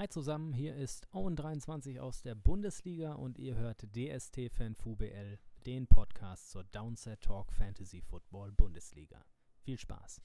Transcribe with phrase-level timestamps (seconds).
[0.00, 5.86] Hi zusammen, hier ist Owen23 aus der Bundesliga und ihr hört DST Fan FUBL, den
[5.86, 9.22] Podcast zur Downset Talk Fantasy Football Bundesliga.
[9.58, 10.22] Viel Spaß!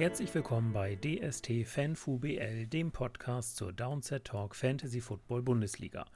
[0.00, 6.06] Herzlich willkommen bei DST FanFuBL, dem Podcast zur Downset Talk Fantasy Football Bundesliga.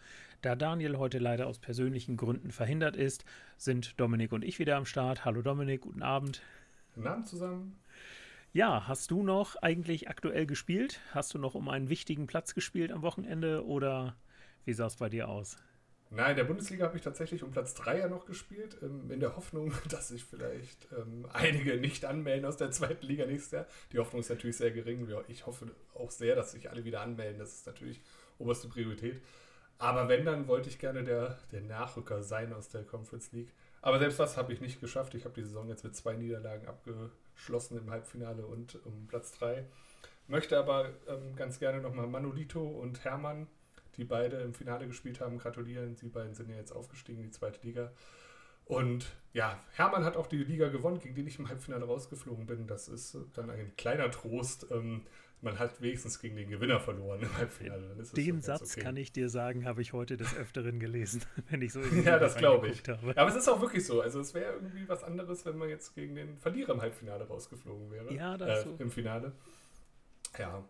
[0.41, 3.27] Da Daniel heute leider aus persönlichen Gründen verhindert ist,
[3.59, 5.27] sind Dominik und ich wieder am Start.
[5.27, 6.41] Hallo Dominik, guten Abend.
[6.95, 7.79] Guten Abend zusammen.
[8.55, 11.03] Ja, hast du noch eigentlich aktuell gespielt?
[11.11, 14.17] Hast du noch um einen wichtigen Platz gespielt am Wochenende oder
[14.65, 15.59] wie sah es bei dir aus?
[16.11, 19.21] Nein, in der Bundesliga habe ich tatsächlich um Platz 3 ja noch gespielt, ähm, in
[19.21, 23.67] der Hoffnung, dass sich vielleicht ähm, einige nicht anmelden aus der zweiten Liga nächstes Jahr.
[23.93, 25.09] Die Hoffnung ist natürlich sehr gering.
[25.29, 27.39] Ich hoffe auch sehr, dass sich alle wieder anmelden.
[27.39, 28.01] Das ist natürlich
[28.39, 29.21] oberste Priorität.
[29.79, 33.53] Aber wenn, dann wollte ich gerne der, der Nachrücker sein aus der Conference League.
[33.83, 35.15] Aber selbst das habe ich nicht geschafft.
[35.15, 39.65] Ich habe die Saison jetzt mit zwei Niederlagen abgeschlossen im Halbfinale und um Platz 3.
[40.27, 43.47] Möchte aber ähm, ganz gerne nochmal Manolito und Hermann
[43.97, 45.97] die beide im Finale gespielt haben, gratulieren.
[45.97, 47.93] Sie beiden sind ja jetzt aufgestiegen in die zweite Liga.
[48.67, 52.67] Und ja, Hermann hat auch die Liga gewonnen, gegen den ich im Halbfinale rausgeflogen bin.
[52.67, 54.67] Das ist dann ein kleiner Trost.
[54.71, 55.03] Ähm,
[55.43, 57.95] man hat wenigstens gegen den Gewinner verloren im Halbfinale.
[58.17, 58.81] den Satz okay.
[58.81, 62.19] kann ich dir sagen, habe ich heute des Öfteren gelesen, wenn ich so in Ja,
[62.19, 62.83] das glaube ich.
[62.89, 63.09] Habe.
[63.09, 64.01] Ja, aber es ist auch wirklich so.
[64.01, 67.91] Also es wäre irgendwie was anderes, wenn man jetzt gegen den Verlierer im Halbfinale rausgeflogen
[67.91, 68.15] wäre.
[68.15, 68.77] Ja, das äh, so.
[68.79, 69.33] Im Finale.
[70.39, 70.65] Ja,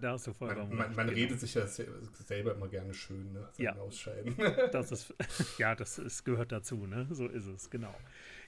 [0.00, 1.18] da hast du vollkommen Man, man, man genau.
[1.18, 3.48] redet sich ja selber immer gerne schön, ne?
[3.58, 3.76] ja.
[3.76, 4.34] Ausscheiden.
[4.72, 5.14] Das ist,
[5.58, 7.06] ja, das ist, gehört dazu, ne?
[7.10, 7.94] So ist es, genau.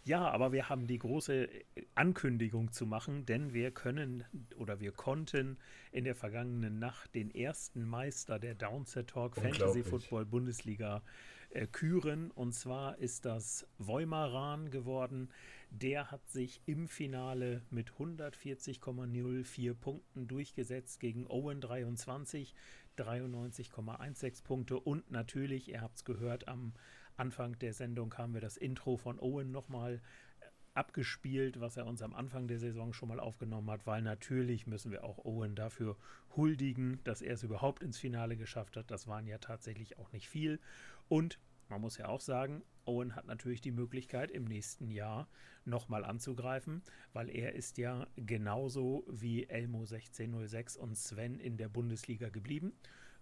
[0.05, 1.49] Ja, aber wir haben die große
[1.95, 4.25] Ankündigung zu machen, denn wir können
[4.57, 5.59] oder wir konnten
[5.93, 11.03] in der vergangenen Nacht den ersten Meister der Downset Talk Fantasy Football Bundesliga
[11.51, 12.31] äh, küren.
[12.33, 15.29] Und zwar ist das Voimaran geworden.
[15.75, 22.55] Der hat sich im Finale mit 140,04 Punkten durchgesetzt gegen Owen 23,
[22.99, 24.79] 93,16 Punkte.
[24.79, 26.75] Und natürlich, ihr habt es gehört, am
[27.17, 29.95] Anfang der Sendung haben wir das Intro von Owen nochmal
[30.41, 30.45] äh,
[30.75, 34.93] abgespielt, was er uns am Anfang der Saison schon mal aufgenommen hat, weil natürlich müssen
[34.93, 35.97] wir auch Owen dafür
[36.37, 38.91] huldigen, dass er es überhaupt ins Finale geschafft hat.
[38.91, 40.61] Das waren ja tatsächlich auch nicht viel.
[41.09, 45.29] Und man muss ja auch sagen, Owen hat natürlich die Möglichkeit, im nächsten Jahr
[45.65, 52.29] nochmal anzugreifen, weil er ist ja genauso wie Elmo 1606 und Sven in der Bundesliga
[52.29, 52.73] geblieben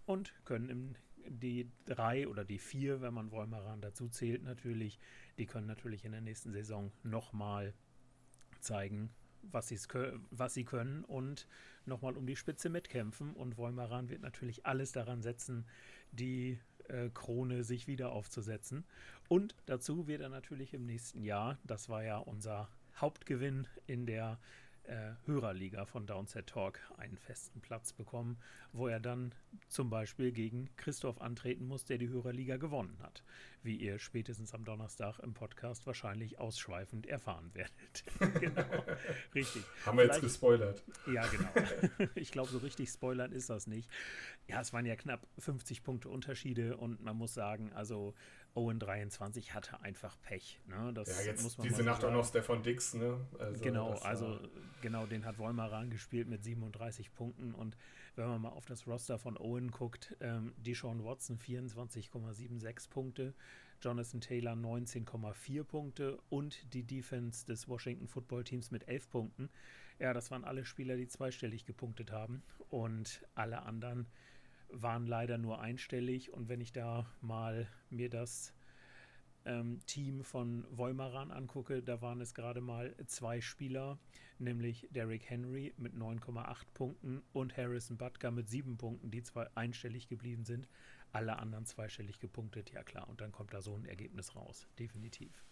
[0.05, 0.97] und können
[1.27, 4.99] die drei oder die vier, wenn man Wolmeran dazu zählt, natürlich,
[5.37, 7.73] die können natürlich in der nächsten Saison nochmal
[8.59, 9.11] zeigen,
[9.43, 9.71] was,
[10.29, 11.47] was sie können und
[11.85, 13.33] nochmal um die Spitze mitkämpfen.
[13.33, 15.65] Und Wolmeran wird natürlich alles daran setzen,
[16.11, 16.59] die
[17.13, 18.85] Krone sich wieder aufzusetzen.
[19.27, 24.39] Und dazu wird er natürlich im nächsten Jahr, das war ja unser Hauptgewinn in der
[24.91, 28.37] äh, Hörerliga von Downset Talk einen festen Platz bekommen,
[28.73, 29.33] wo er dann
[29.69, 33.23] zum Beispiel gegen Christoph antreten muss, der die Hörerliga gewonnen hat,
[33.63, 38.03] wie ihr spätestens am Donnerstag im Podcast wahrscheinlich ausschweifend erfahren werdet.
[38.41, 38.83] genau,
[39.33, 39.63] richtig.
[39.85, 40.83] Haben wir Vielleicht, jetzt gespoilert.
[41.07, 42.09] Ja, genau.
[42.15, 43.89] ich glaube, so richtig spoilern ist das nicht.
[44.47, 48.13] Ja, es waren ja knapp 50 Punkte Unterschiede und man muss sagen, also
[48.53, 50.59] Owen 23 hatte einfach Pech.
[50.67, 50.91] Ne?
[50.93, 52.13] Das ja, jetzt muss man diese Nacht sagen.
[52.13, 53.19] auch noch Stefan Dix, ne?
[53.39, 54.39] Also genau, also
[54.81, 57.77] genau, den hat Wollmaran gespielt mit 37 Punkten und
[58.15, 63.33] wenn man mal auf das Roster von Owen guckt, ähm, Deshaun Watson 24,76 Punkte,
[63.81, 69.49] Jonathan Taylor 19,4 Punkte und die Defense des Washington Football Teams mit 11 Punkten.
[69.97, 74.07] Ja, das waren alle Spieler, die zweistellig gepunktet haben und alle anderen
[74.73, 76.33] waren leider nur einstellig.
[76.33, 78.53] Und wenn ich da mal mir das
[79.45, 83.99] ähm, Team von Wolmaran angucke, da waren es gerade mal zwei Spieler,
[84.39, 90.07] nämlich Derrick Henry mit 9,8 Punkten und Harrison Butker mit 7 Punkten, die zwar einstellig
[90.07, 90.67] geblieben sind,
[91.11, 93.07] alle anderen zweistellig gepunktet, ja klar.
[93.09, 95.43] Und dann kommt da so ein Ergebnis raus, definitiv.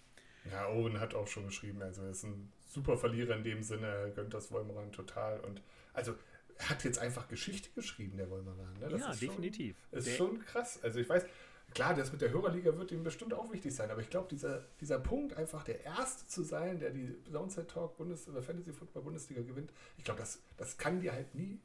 [0.52, 3.88] Ja, Owen hat auch schon geschrieben, also er ist ein super Verlierer in dem Sinne,
[3.88, 5.40] er gönnt das Wolmeran total.
[5.42, 5.62] Und
[5.94, 6.16] also
[6.60, 8.74] hat jetzt einfach Geschichte geschrieben, der Wolmeran.
[8.80, 8.98] Ne?
[8.98, 9.78] ja, ist definitiv.
[9.90, 10.80] Schon, ist der schon krass.
[10.84, 11.26] Also ich weiß,
[11.74, 14.66] klar, das mit der Hörerliga wird ihm bestimmt auch wichtig sein, aber ich glaube, dieser,
[14.82, 19.04] dieser Punkt, einfach der Erste zu sein, der die Downside Talk Bundes oder Fantasy Football
[19.04, 21.60] Bundesliga gewinnt, ich glaube, das, das kann dir halt nie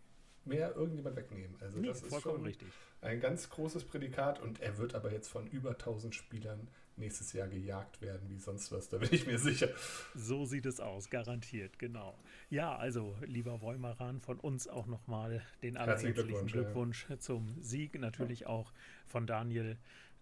[0.45, 1.57] mehr irgendjemand wegnehmen.
[1.61, 2.69] Also nee, das ist schon richtig.
[3.01, 7.49] ein ganz großes Prädikat und er wird aber jetzt von über 1000 Spielern nächstes Jahr
[7.49, 9.69] gejagt werden wie sonst was, da bin ich mir sicher.
[10.15, 12.19] So sieht es aus, garantiert, genau.
[12.51, 17.19] Ja, also lieber Wolmeran, von uns auch nochmal den allerherzlichen Glückwunsch, Glückwunsch ja.
[17.19, 18.73] zum Sieg, natürlich auch
[19.07, 19.77] von Daniel.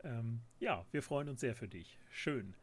[0.04, 1.98] Ähm, ja, wir freuen uns sehr für dich.
[2.10, 2.54] Schön.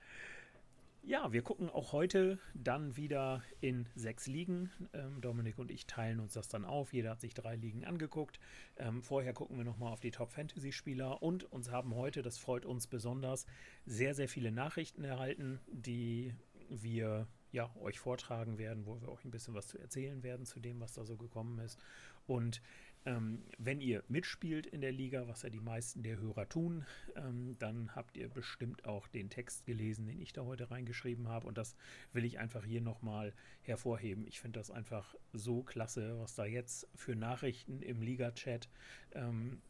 [1.10, 4.70] Ja, wir gucken auch heute dann wieder in sechs Ligen.
[4.94, 6.94] Ähm, Dominik und ich teilen uns das dann auf.
[6.94, 8.40] Jeder hat sich drei Ligen angeguckt.
[8.78, 12.86] Ähm, vorher gucken wir nochmal auf die Top-Fantasy-Spieler und uns haben heute, das freut uns
[12.86, 13.48] besonders,
[13.88, 16.36] sehr, sehr viele Nachrichten erhalten, die
[16.70, 20.60] wir ja, euch vortragen werden, wo wir euch ein bisschen was zu erzählen werden zu
[20.60, 21.80] dem, was da so gekommen ist.
[22.28, 22.62] Und
[23.06, 26.86] ähm, wenn ihr mitspielt in der Liga, was ja die meisten der Hörer tun,
[27.16, 31.48] ähm, dann habt ihr bestimmt auch den Text gelesen, den ich da heute reingeschrieben habe.
[31.48, 31.76] Und das
[32.12, 34.28] will ich einfach hier nochmal hervorheben.
[34.28, 38.70] Ich finde das einfach so klasse, was da jetzt für Nachrichten im Liga-Chat
[39.14, 39.62] ähm,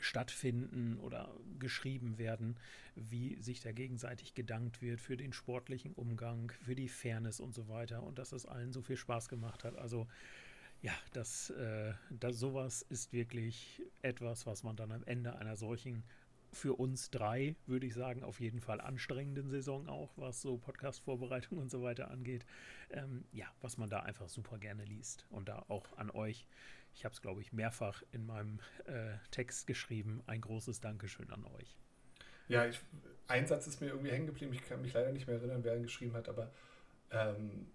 [0.00, 2.56] stattfinden oder geschrieben werden,
[2.94, 7.68] wie sich da gegenseitig gedankt wird für den sportlichen Umgang, für die Fairness und so
[7.68, 9.76] weiter und dass es allen so viel Spaß gemacht hat.
[9.76, 10.06] Also
[10.82, 16.04] ja, das, äh, das sowas ist wirklich etwas, was man dann am Ende einer solchen
[16.52, 21.58] für uns drei, würde ich sagen, auf jeden Fall anstrengenden Saison auch, was so Podcast-Vorbereitung
[21.58, 22.46] und so weiter angeht.
[22.90, 25.26] Ähm, ja, was man da einfach super gerne liest.
[25.30, 26.46] Und da auch an euch.
[26.94, 30.22] Ich habe es, glaube ich, mehrfach in meinem äh, Text geschrieben.
[30.26, 31.76] Ein großes Dankeschön an euch.
[32.48, 32.80] Ja, ich,
[33.26, 34.54] ein Satz ist mir irgendwie hängen geblieben.
[34.54, 36.50] Ich kann mich leider nicht mehr erinnern, wer ihn geschrieben hat, aber
[37.10, 37.66] ähm,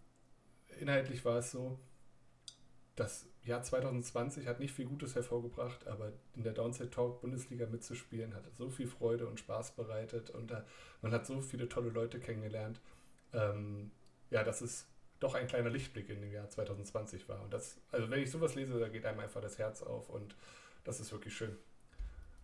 [0.79, 1.77] inhaltlich war es so,
[2.95, 8.34] das Jahr 2020 hat nicht viel Gutes hervorgebracht, aber in der Downside Talk Bundesliga mitzuspielen
[8.34, 10.62] hat so viel Freude und Spaß bereitet und uh,
[11.01, 12.80] man hat so viele tolle Leute kennengelernt.
[13.34, 13.92] Ähm,
[14.30, 14.88] ja, dass es
[15.19, 17.42] doch ein kleiner Lichtblick in dem Jahr 2020 war.
[17.44, 20.36] Und das, also wenn ich sowas lese, da geht einem einfach das Herz auf und
[20.84, 21.57] das ist wirklich schön.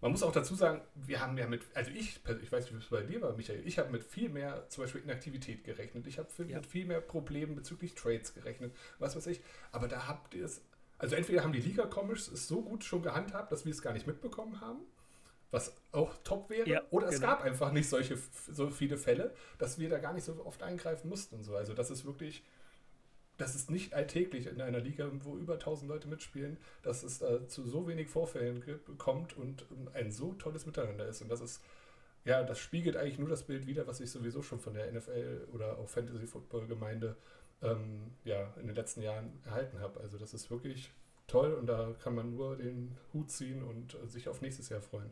[0.02, 2.78] Man muss auch dazu sagen, wir haben ja mit, also ich, ich weiß nicht, wie
[2.78, 6.08] es bei dir war, Michael, ich habe mit viel mehr, zum Beispiel Inaktivität gerechnet.
[6.08, 6.58] Ich habe ja.
[6.58, 9.42] mit viel mehr Problemen bezüglich Trades gerechnet, was weiß ich.
[9.72, 10.62] Aber da habt ihr es,
[10.98, 14.08] also entweder haben die Liga-Comics es so gut schon gehandhabt, dass wir es gar nicht
[14.08, 14.80] mitbekommen haben,
[15.52, 17.28] was auch top wäre, ja, oder es genau.
[17.28, 18.18] gab einfach nicht solche,
[18.50, 21.56] so viele Fälle, dass wir da gar nicht so oft eingreifen mussten und so.
[21.56, 22.44] Also das ist wirklich,
[23.40, 27.48] das ist nicht alltäglich in einer Liga, wo über 1000 Leute mitspielen, dass es äh,
[27.48, 28.64] zu so wenig Vorfällen
[28.98, 31.22] kommt und ein so tolles Miteinander ist.
[31.22, 31.64] Und das ist,
[32.26, 35.48] ja, das spiegelt eigentlich nur das Bild wider, was ich sowieso schon von der NFL
[35.54, 37.16] oder auch Fantasy Football Gemeinde
[37.62, 40.02] ähm, ja, in den letzten Jahren erhalten habe.
[40.02, 40.92] Also das ist wirklich
[41.28, 44.82] toll und da kann man nur den Hut ziehen und äh, sich auf nächstes Jahr
[44.82, 45.12] freuen.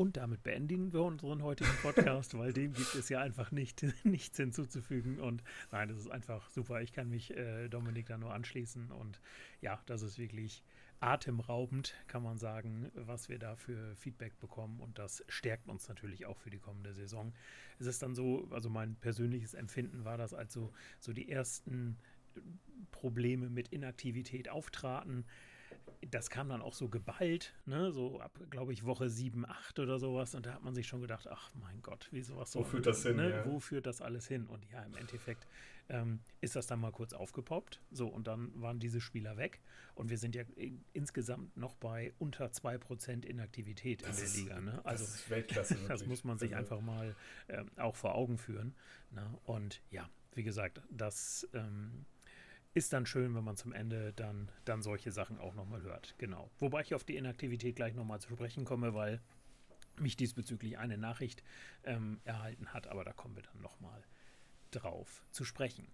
[0.00, 4.34] Und damit beenden wir unseren heutigen Podcast, weil dem gibt es ja einfach nicht, nichts
[4.38, 5.20] hinzuzufügen.
[5.20, 5.42] Und
[5.72, 6.80] nein, das ist einfach super.
[6.80, 8.92] Ich kann mich äh, Dominik da nur anschließen.
[8.92, 9.20] Und
[9.60, 10.64] ja, das ist wirklich
[11.00, 14.80] atemraubend, kann man sagen, was wir da für Feedback bekommen.
[14.80, 17.34] Und das stärkt uns natürlich auch für die kommende Saison.
[17.78, 21.98] Es ist dann so, also mein persönliches Empfinden war das, als so, so die ersten
[22.90, 25.26] Probleme mit Inaktivität auftraten
[26.08, 27.92] das kam dann auch so geballt, ne?
[27.92, 30.34] so ab, glaube ich, Woche 7, 8 oder sowas.
[30.34, 32.60] Und da hat man sich schon gedacht, ach mein Gott, wie sowas so.
[32.60, 33.16] Wo führt das hin?
[33.16, 33.30] Ne?
[33.30, 33.46] Ja.
[33.46, 34.46] Wo führt das alles hin?
[34.46, 35.46] Und ja, im Endeffekt
[35.90, 37.80] ähm, ist das dann mal kurz aufgepoppt.
[37.90, 39.60] So, und dann waren diese Spieler weg.
[39.94, 40.44] Und wir sind ja
[40.94, 44.60] insgesamt noch bei unter 2% Inaktivität das in der ist, Liga.
[44.60, 44.80] Ne?
[44.84, 45.76] Also, das ist Weltklasse.
[45.88, 46.76] das muss man sich also.
[46.76, 47.14] einfach mal
[47.48, 48.74] ähm, auch vor Augen führen.
[49.10, 49.38] Ne?
[49.44, 51.46] Und ja, wie gesagt, das.
[51.52, 52.06] Ähm,
[52.74, 56.14] ist dann schön, wenn man zum Ende dann, dann solche Sachen auch nochmal hört.
[56.18, 56.50] Genau.
[56.58, 59.20] Wobei ich auf die Inaktivität gleich nochmal zu sprechen komme, weil
[59.98, 61.42] mich diesbezüglich eine Nachricht
[61.84, 64.02] ähm, erhalten hat, aber da kommen wir dann nochmal
[64.70, 65.88] drauf zu sprechen.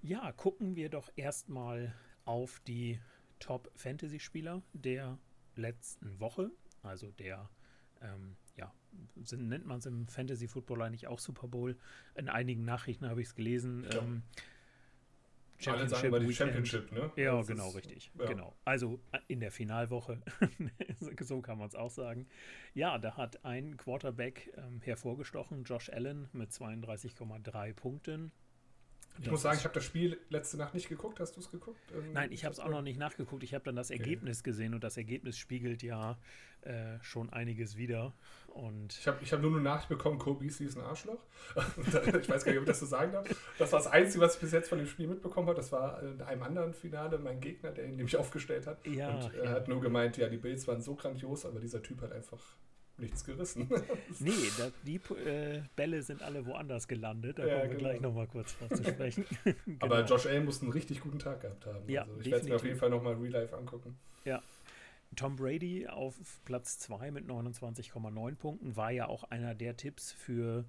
[0.00, 2.98] Ja, gucken wir doch erstmal auf die
[3.38, 5.18] Top-Fantasy-Spieler der
[5.54, 6.50] letzten Woche,
[6.82, 7.50] also der,
[8.00, 8.72] ähm, ja,
[9.36, 11.76] nennt man es im Fantasy-Football eigentlich auch Super Bowl.
[12.14, 13.84] In einigen Nachrichten habe ich es gelesen.
[13.84, 13.98] Ja.
[13.98, 14.22] Ähm,
[15.68, 17.10] Alle Championship, ne?
[17.16, 18.10] Ja, das genau, ist, richtig.
[18.18, 18.26] Ja.
[18.26, 18.56] Genau.
[18.64, 20.22] Also in der Finalwoche,
[21.20, 22.26] so kann man es auch sagen.
[22.74, 28.32] Ja, da hat ein Quarterback ähm, hervorgestochen, Josh Allen mit 32,3 Punkten.
[29.18, 31.20] Ich das muss sagen, ich habe das Spiel letzte Nacht nicht geguckt.
[31.20, 31.80] Hast du es geguckt?
[31.94, 33.42] Ähm, Nein, ich habe es auch noch nicht nachgeguckt.
[33.42, 34.50] Ich habe dann das Ergebnis okay.
[34.50, 36.18] gesehen und das Ergebnis spiegelt ja
[36.62, 38.14] äh, schon einiges wieder.
[38.48, 41.22] Und ich habe ich hab nur eine Nachricht bekommen, Kobe ist ein Arschloch.
[41.76, 43.26] ich weiß gar nicht, ob ich das so sagen darf.
[43.58, 45.56] Das war das Einzige, was ich bis jetzt von dem Spiel mitbekommen habe.
[45.56, 48.86] Das war in einem anderen Finale mein Gegner, der ihn nämlich aufgestellt hat.
[48.86, 49.50] Ja, und er ja.
[49.50, 52.40] hat nur gemeint, ja, die Bills waren so grandios, aber dieser Typ hat einfach
[52.98, 53.68] nichts gerissen.
[54.18, 57.38] nee, da, die äh, Bälle sind alle woanders gelandet.
[57.38, 57.88] Da ja, kommen wir genau.
[57.88, 59.24] gleich nochmal kurz drauf zu sprechen.
[59.44, 59.78] genau.
[59.80, 61.88] Aber Josh Allen muss einen richtig guten Tag gehabt haben.
[61.88, 63.98] Ja, also ich werde es mir auf jeden Fall nochmal real life angucken.
[64.24, 64.42] Ja,
[65.16, 70.64] Tom Brady auf Platz 2 mit 29,9 Punkten war ja auch einer der Tipps für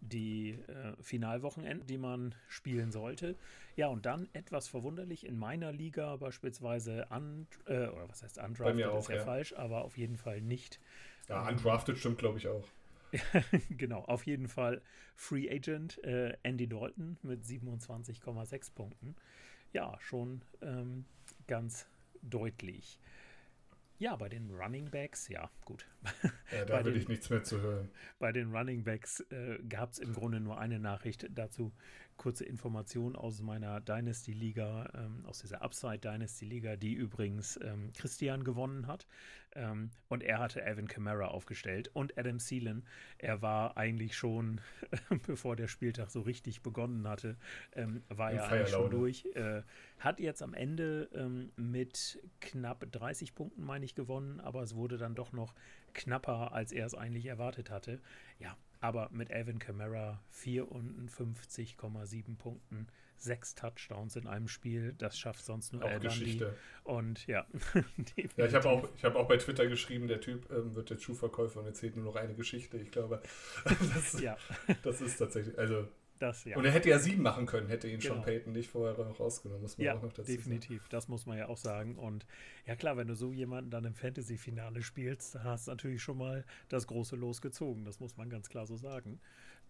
[0.00, 3.36] die äh, Finalwochenenden, die man spielen sollte.
[3.76, 8.86] Ja, und dann etwas verwunderlich in meiner Liga beispielsweise un, äh, oder was heißt undrafted,
[8.86, 10.80] auch, ist ja, ja, falsch, aber auf jeden Fall nicht.
[11.28, 12.66] Ja, undrafted stimmt, glaube ich, auch.
[13.70, 14.82] genau, auf jeden Fall
[15.14, 19.16] Free Agent äh, Andy Dalton mit 27,6 Punkten.
[19.72, 21.04] Ja, schon ähm,
[21.46, 21.86] ganz
[22.22, 22.98] deutlich.
[23.98, 25.86] Ja, bei den Running Backs, ja, gut.
[26.52, 27.90] Ja, da würde ich nichts mehr zu hören.
[28.18, 31.72] Bei den Running Backs äh, gab es im Grunde nur eine Nachricht dazu.
[32.16, 38.86] Kurze Information aus meiner Dynasty-Liga, ähm, aus dieser Upside Dynasty-Liga, die übrigens ähm, Christian gewonnen
[38.86, 39.06] hat.
[39.54, 42.84] Ähm, und er hatte Evan Kamara aufgestellt und Adam Thielen.
[43.18, 44.60] Er war eigentlich schon,
[45.26, 47.36] bevor der Spieltag so richtig begonnen hatte,
[47.74, 49.24] ähm, war er eigentlich schon durch.
[49.34, 49.62] Äh,
[49.98, 54.98] hat jetzt am Ende ähm, mit knapp 30 Punkten, meine ich, gewonnen, aber es wurde
[54.98, 55.54] dann doch noch
[55.94, 58.00] knapper, als er es eigentlich erwartet hatte.
[58.38, 65.72] Ja, aber mit Alvin Kamara 54,7 Punkten, sechs Touchdowns in einem Spiel, das schafft sonst
[65.72, 66.54] nur Al Geschichte.
[66.84, 67.46] Und ja,
[68.36, 71.60] ja ich habe auch, hab auch bei Twitter geschrieben, der Typ ähm, wird der Schuhverkäufer
[71.60, 72.76] und erzählt nur noch eine Geschichte.
[72.76, 73.22] Ich glaube,
[73.64, 74.36] das, ja.
[74.82, 76.56] das ist tatsächlich, also das, ja.
[76.56, 78.14] Und er hätte ja sieben machen können, hätte ihn genau.
[78.14, 80.78] Sean Payton nicht vorher noch rausgenommen, muss man ja, auch noch dazu definitiv.
[80.78, 80.90] Sagen.
[80.90, 81.96] Das muss man ja auch sagen.
[81.96, 82.26] Und
[82.66, 86.18] ja klar, wenn du so jemanden dann im Fantasy-Finale spielst, dann hast du natürlich schon
[86.18, 87.84] mal das große Los gezogen.
[87.84, 89.20] Das muss man ganz klar so sagen.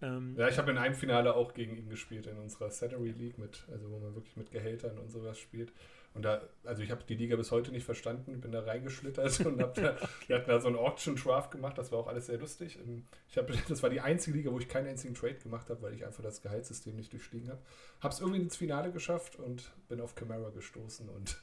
[0.02, 3.38] Ähm, ja, ich habe in einem Finale auch gegen ihn gespielt, in unserer Salary League,
[3.38, 5.72] mit, also wo man wirklich mit Gehältern und sowas spielt.
[6.16, 9.61] Und da, also ich habe die Liga bis heute nicht verstanden, bin da reingeschlittert und
[9.61, 9.96] hab da,
[10.26, 12.78] wir hatten da so einen Auction Draft gemacht, das war auch alles sehr lustig.
[12.82, 15.82] Ähm, ich hab, das war die einzige Liga, wo ich keinen einzigen Trade gemacht habe,
[15.82, 17.61] weil ich einfach das Gehaltssystem nicht durchstiegen habe.
[18.00, 21.37] Habe es irgendwie ins Finale geschafft und bin auf Camara gestoßen und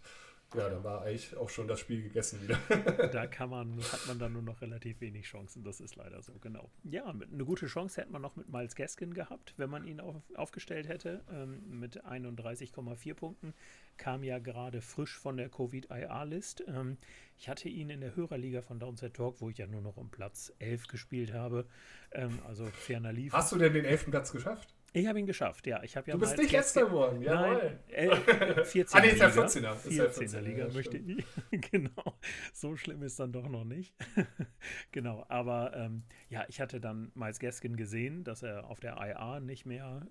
[0.56, 2.58] ja, da war eigentlich auch schon das Spiel gegessen wieder.
[3.12, 5.64] da kann man, hat man dann nur noch relativ wenig Chancen.
[5.64, 6.70] Das ist leider so, genau.
[6.84, 10.16] Ja, eine gute Chance hätte man noch mit Miles Gaskin gehabt, wenn man ihn auf,
[10.36, 11.24] aufgestellt hätte.
[11.32, 13.54] Ähm, mit 31,4 Punkten.
[13.98, 16.64] Kam ja gerade frisch von der Covid-IR-List.
[16.68, 16.98] Ähm,
[17.38, 20.10] ich hatte ihn in der Hörerliga von Downside Talk, wo ich ja nur noch um
[20.10, 21.68] Platz 11 gespielt habe.
[22.12, 23.34] Ähm, also ferner lief.
[23.34, 24.12] Hast du denn den 11.
[24.12, 24.74] Platz geschafft?
[24.96, 25.82] Ich habe ihn geschafft, ja.
[25.82, 27.80] Ich ja du bist nicht letzter geworden, jawohl.
[27.90, 28.10] Nein,
[28.56, 29.76] äh, 14 ah, nee, ist ja 14er.
[29.76, 31.26] 14er Liga, ja, möchte ich.
[31.72, 32.20] genau.
[32.54, 33.96] So schlimm ist dann doch noch nicht.
[34.92, 39.40] genau, aber ähm, ja, ich hatte dann Miles Gaskin gesehen, dass er auf der IA
[39.40, 40.06] nicht mehr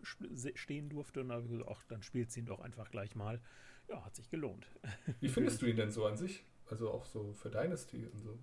[0.55, 3.41] stehen durfte und habe gesagt, ach, dann spielt sie ihn doch einfach gleich mal.
[3.89, 4.67] Ja, hat sich gelohnt.
[5.21, 6.45] Wie findest du ihn denn so an sich?
[6.67, 8.39] Also auch so für Dynasty und so?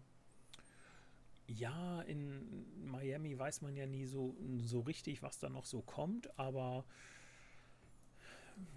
[1.49, 6.37] Ja, in Miami weiß man ja nie so, so richtig, was da noch so kommt,
[6.37, 6.85] aber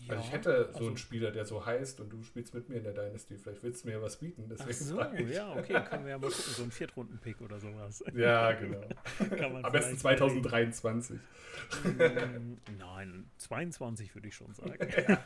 [0.06, 2.68] ja, also ich hätte so also, einen Spieler, der so heißt und du spielst mit
[2.68, 3.38] mir in der Dynasty.
[3.38, 4.48] Vielleicht willst du mir was bieten.
[4.48, 6.52] Deswegen so, ja, okay, können wir ja mal gucken.
[6.54, 8.04] So ein Viertrunden-Pick oder sowas.
[8.14, 8.82] Ja, genau.
[9.62, 11.18] Am besten 2023.
[11.84, 14.76] Mm, nein, 22 würde ich schon sagen.
[15.08, 15.24] Ja.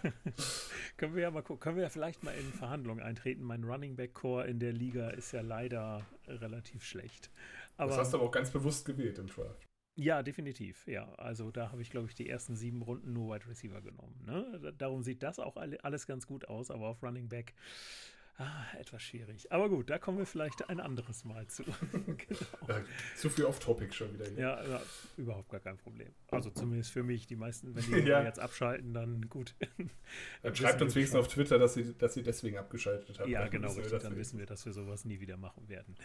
[0.97, 1.61] können wir ja mal gucken.
[1.61, 3.43] Können wir ja vielleicht mal in Verhandlungen eintreten.
[3.43, 7.31] Mein Running Back Core in der Liga ist ja leider relativ schlecht.
[7.77, 9.67] Aber, das hast du aber auch ganz bewusst gewählt im Draft.
[9.97, 10.87] Ja, definitiv.
[10.87, 14.15] Ja, also da habe ich, glaube ich, die ersten sieben Runden nur Wide Receiver genommen.
[14.27, 14.75] Ne?
[14.77, 17.55] Darum sieht das auch alles ganz gut aus, aber auf Running Back
[18.39, 19.51] ah, etwas schwierig.
[19.51, 21.65] Aber gut, da kommen wir vielleicht ein anderes Mal zu.
[21.93, 22.69] genau.
[22.69, 22.85] ja,
[23.17, 24.27] zu viel Off-Topic schon wieder.
[24.27, 24.39] Hier.
[24.39, 24.83] Ja, ja,
[25.17, 26.09] überhaupt gar kein Problem.
[26.31, 28.23] Also zumindest für mich, die meisten, wenn die ja.
[28.23, 29.55] jetzt abschalten, dann gut.
[30.43, 33.31] Dann schreibt uns wenigstens auf Twitter, dass sie, dass sie deswegen abgeschaltet haben.
[33.31, 34.03] Ja, dann genau, richtig.
[34.03, 35.97] Dann wissen wir, dass wir sowas nie wieder machen werden.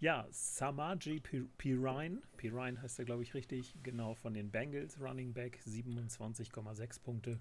[0.00, 5.60] Ja, Samaji Pirine, Pirine heißt er, glaube ich, richtig, genau, von den Bengals, Running Back,
[5.66, 7.38] 27,6 Punkte.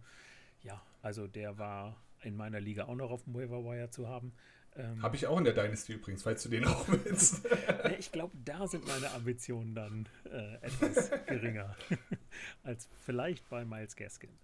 [0.62, 4.34] Ja, also der war in meiner Liga auch noch auf dem Waiver Wire zu haben.
[4.76, 7.46] Ähm, Habe ich auch in der Dynasty übrigens, falls du den auch willst.
[8.00, 11.76] ich glaube, da sind meine Ambitionen dann äh, etwas geringer
[12.64, 14.38] als vielleicht bei Miles Gaskin.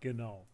[0.00, 0.46] Genau.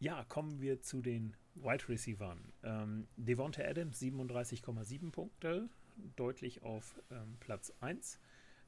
[0.00, 2.52] Ja, kommen wir zu den Wide Receivern.
[2.62, 5.68] Ähm, Devonta Adams 37,7 Punkte,
[6.16, 8.18] deutlich auf ähm, Platz 1.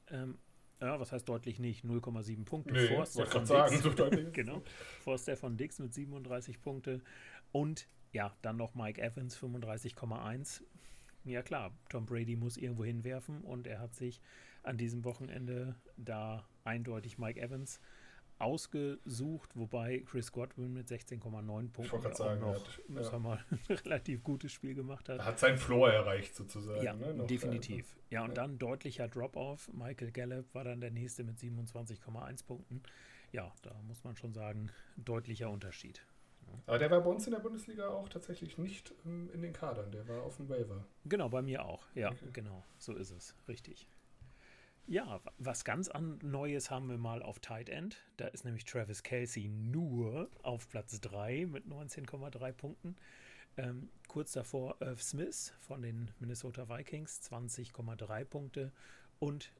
[0.09, 0.37] Ähm,
[0.81, 1.85] ja, was heißt deutlich nicht?
[1.85, 3.81] 0,7 Punkte nee, vor Stefan Dix.
[3.81, 3.91] So
[4.33, 4.61] genau.
[5.01, 7.01] Vor Stefan Dix mit 37 Punkte.
[7.51, 10.61] Und ja, dann noch Mike Evans 35,1.
[11.23, 14.21] Ja klar, Tom Brady muss irgendwo hinwerfen und er hat sich
[14.63, 17.79] an diesem Wochenende da eindeutig Mike Evans
[18.37, 23.19] ausgesucht, wobei Chris Godwin mit 16,9 Punkten auch sagen, noch hat, ja.
[23.19, 25.19] mal, ein relativ gutes Spiel gemacht hat.
[25.19, 26.83] Er hat seinen Floor erreicht sozusagen.
[26.83, 27.25] Ja, ne?
[27.27, 27.95] definitiv.
[28.09, 28.35] Ja, und ja.
[28.35, 29.71] dann deutlicher Drop-off.
[29.73, 32.83] Michael Gallup war dann der nächste mit 27,1 Punkten.
[33.31, 36.05] Ja, da muss man schon sagen, deutlicher Unterschied.
[36.67, 40.07] Aber der war bei uns in der Bundesliga auch tatsächlich nicht in den Kadern, der
[40.07, 40.85] war auf dem Waiver.
[41.05, 41.85] Genau, bei mir auch.
[41.95, 42.29] Ja, okay.
[42.33, 43.87] genau, so ist es, richtig.
[44.87, 47.97] Ja, was ganz an Neues haben wir mal auf Tight End.
[48.17, 52.95] Da ist nämlich Travis Kelsey nur auf Platz 3 mit 19,3 Punkten.
[53.57, 58.71] Ähm, kurz davor Irv Smith von den Minnesota Vikings, 20,3 Punkte.
[59.17, 59.51] Und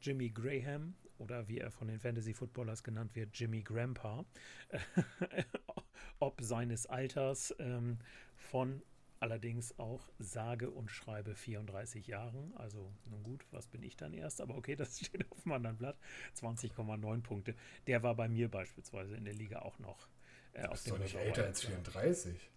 [0.00, 4.24] Jimmy Graham, oder wie er von den Fantasy Footballers genannt wird, Jimmy Grandpa,
[6.18, 7.98] ob seines Alters ähm,
[8.36, 8.82] von
[9.22, 12.52] allerdings auch sage und schreibe 34 Jahren.
[12.56, 14.40] Also, nun gut, was bin ich dann erst?
[14.40, 15.96] Aber okay, das steht auf einem anderen Blatt.
[16.36, 17.54] 20,9 Punkte.
[17.86, 20.08] Der war bei mir beispielsweise in der Liga auch noch.
[20.52, 22.50] Äh, auf dem doch nicht älter als 34.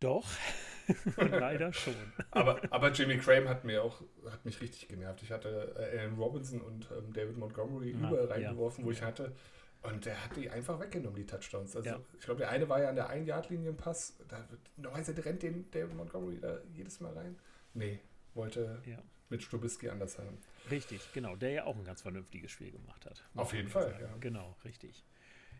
[0.00, 0.28] Doch,
[1.16, 1.94] leider schon.
[2.30, 4.00] aber, aber Jimmy Graham hat mir auch
[4.30, 5.22] hat mich richtig genervt.
[5.24, 8.86] Ich hatte äh, Alan Robinson und ähm, David Montgomery ah, überall reingeworfen, ja.
[8.86, 9.34] wo ich hatte.
[9.82, 11.76] Und der hat die einfach weggenommen, die Touchdowns.
[11.76, 12.00] Also ja.
[12.18, 14.16] ich glaube, der eine war ja an der Ein-Yard-Linie im Pass.
[14.28, 17.38] Da normalerweise rennt den David Montgomery da jedes Mal rein.
[17.74, 18.00] Nee,
[18.34, 18.98] wollte ja.
[19.28, 20.38] mit Strubisky anders haben.
[20.70, 21.36] Richtig, genau.
[21.36, 23.24] Der ja auch ein ganz vernünftiges Spiel gemacht hat.
[23.34, 24.16] Auf jeden Fall, ja.
[24.18, 25.04] Genau, richtig.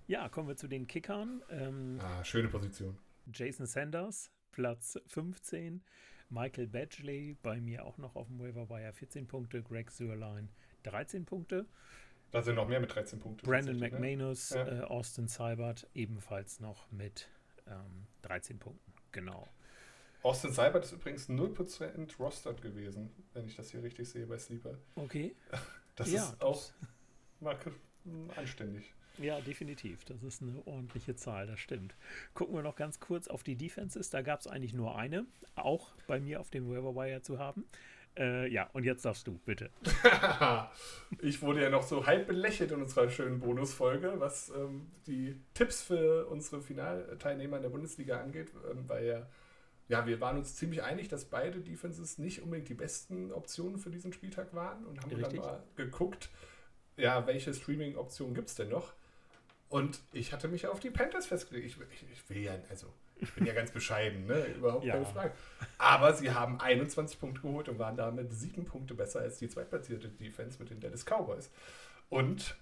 [0.09, 1.43] Ja, kommen wir zu den Kickern.
[1.51, 2.99] Ähm, ah, schöne Position.
[3.33, 5.83] Jason Sanders, Platz 15.
[6.31, 9.63] Michael Badgley, bei mir auch noch auf dem Waiver Wire 14 Punkte.
[9.63, 10.49] Greg Sörlein
[10.83, 11.67] 13 Punkte.
[12.31, 13.47] Da sind noch mehr mit 13 Punkten.
[13.47, 13.89] Brandon ne?
[13.89, 14.59] McManus, ne?
[14.59, 14.81] ja.
[14.81, 17.29] äh, Austin Seibert ebenfalls noch mit
[17.67, 18.93] ähm, 13 Punkten.
[19.13, 19.49] Genau.
[20.23, 24.77] Austin Seibert ist übrigens 0% rostered gewesen, wenn ich das hier richtig sehe bei Sleeper.
[24.95, 25.35] Okay.
[25.97, 26.63] Das ja, ist auch
[27.41, 27.59] mal
[28.37, 28.95] anständig.
[29.19, 30.05] Ja, definitiv.
[30.05, 31.97] Das ist eine ordentliche Zahl, das stimmt.
[32.35, 34.09] Gucken wir noch ganz kurz auf die Defenses.
[34.11, 37.65] Da gab es eigentlich nur eine, auch bei mir auf dem Waiver Wire zu haben.
[38.19, 39.71] Äh, ja, und jetzt darfst du, bitte.
[41.23, 45.83] ich wurde ja noch so halb belächelt in unserer schönen Bonusfolge, was ähm, die Tipps
[45.83, 49.27] für unsere Finalteilnehmer in der Bundesliga angeht, ähm, weil ja,
[49.89, 53.91] ja, wir waren uns ziemlich einig, dass beide Defenses nicht unbedingt die besten Optionen für
[53.91, 55.41] diesen Spieltag waren und haben Richtig.
[55.41, 56.29] dann mal geguckt,
[56.97, 58.93] ja, welche Streaming-Optionen gibt es denn noch?
[59.69, 61.67] Und ich hatte mich auf die Panthers festgelegt.
[61.67, 64.47] Ich, ich, ich will ja, also ich bin ja ganz bescheiden, ne?
[64.57, 64.95] überhaupt ja.
[64.95, 65.33] keine Frage.
[65.79, 70.09] Aber sie haben 21 Punkte geholt und waren damit sieben Punkte besser als die zweitplatzierte
[70.09, 71.51] Defense mit den Dallas Cowboys.
[72.09, 72.57] Und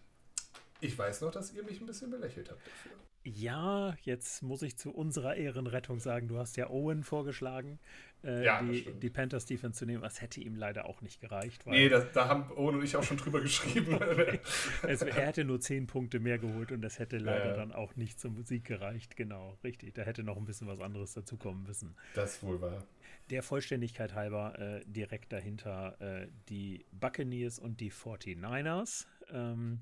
[0.81, 2.92] ich weiß noch, dass ihr mich ein bisschen belächelt habt dafür.
[3.25, 7.81] Ja, jetzt muss ich zu unserer Ehrenrettung sagen, du hast ja Owen vorgeschlagen,
[8.25, 10.03] äh, ja, die, die, Panthers Defense zu nehmen.
[10.03, 11.67] Das hätte ihm leider auch nicht gereicht.
[11.67, 13.99] Weil nee, das, da haben Owen und ich auch schon drüber geschrieben.
[14.83, 17.57] es, er hätte nur zehn Punkte mehr geholt und das hätte leider ja.
[17.57, 19.17] dann auch nicht zum Sieg gereicht.
[19.17, 19.95] Genau, richtig.
[19.95, 21.95] Da hätte noch ein bisschen was anderes dazukommen müssen.
[22.15, 22.87] Das wohl war.
[23.31, 29.07] Der Vollständigkeit halber äh, direkt dahinter äh, die Buccaneers und die 49ers.
[29.33, 29.81] Ähm,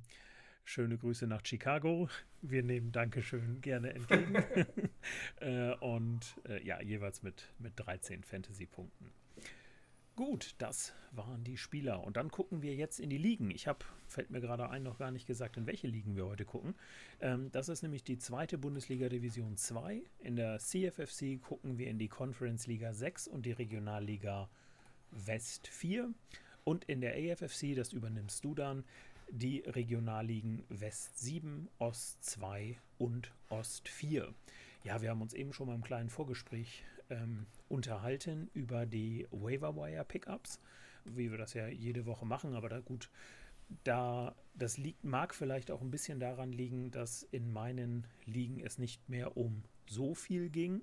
[0.67, 2.09] Schöne Grüße nach Chicago.
[2.41, 4.35] Wir nehmen Dankeschön gerne entgegen.
[5.41, 9.13] äh, und äh, ja, jeweils mit, mit 13 Fantasy-Punkten.
[10.17, 12.03] Gut, das waren die Spieler.
[12.03, 13.51] Und dann gucken wir jetzt in die Ligen.
[13.51, 16.47] Ich habe, fällt mir gerade ein, noch gar nicht gesagt, in welche Ligen wir heute
[16.47, 16.75] gucken.
[17.21, 20.03] Ähm, das ist nämlich die zweite Bundesliga Division 2.
[20.21, 24.49] In der CFFC gucken wir in die Conference Liga 6 und die Regionalliga
[25.11, 26.09] West 4.
[26.65, 28.85] Und in der AFFC, das übernimmst du dann,
[29.35, 34.33] die Regionalligen West 7, Ost 2 und Ost 4.
[34.85, 39.75] Ja, wir haben uns eben schon mal im kleinen Vorgespräch ähm, unterhalten über die Waiver
[39.75, 40.61] Wire Pickups,
[41.05, 43.11] wie wir das ja jede Woche machen, aber da gut,
[43.83, 48.79] da das liegt, mag vielleicht auch ein bisschen daran liegen, dass in meinen Ligen es
[48.79, 50.81] nicht mehr um so viel ging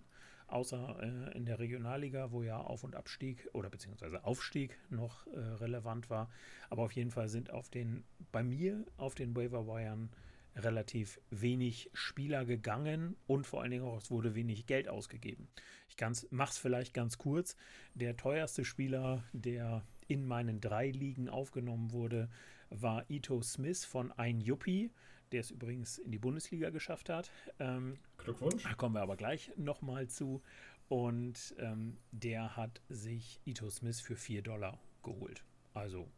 [0.51, 5.39] außer äh, in der Regionalliga, wo ja Auf- und Abstieg oder beziehungsweise Aufstieg noch äh,
[5.39, 6.29] relevant war.
[6.69, 10.09] Aber auf jeden Fall sind auf den, bei mir auf den Waiver-Wiren
[10.55, 15.47] relativ wenig Spieler gegangen und vor allen Dingen auch es wurde wenig Geld ausgegeben.
[15.87, 15.95] Ich
[16.31, 17.55] mache es vielleicht ganz kurz.
[17.93, 22.29] Der teuerste Spieler, der in meinen drei Ligen aufgenommen wurde,
[22.69, 24.91] war Ito Smith von Ein Yuppie
[25.31, 27.31] der es übrigens in die Bundesliga geschafft hat.
[27.59, 28.63] Ähm, Glückwunsch.
[28.63, 30.41] Da kommen wir aber gleich nochmal zu.
[30.87, 35.43] Und ähm, der hat sich Ito Smith für 4 Dollar geholt.
[35.73, 36.09] Also,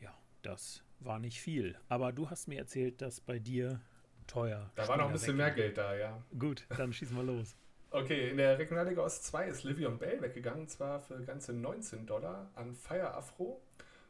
[0.00, 1.76] ja, das war nicht viel.
[1.88, 3.80] Aber du hast mir erzählt, dass bei dir
[4.26, 4.70] teuer.
[4.76, 6.22] Da war noch ein bisschen mehr Geld da, ja.
[6.38, 7.56] Gut, dann schießen wir los.
[7.94, 12.50] Okay, in der Regionalliga Ost 2 ist Livion Bell weggegangen, zwar für ganze 19 Dollar
[12.54, 13.60] an Fire Afro.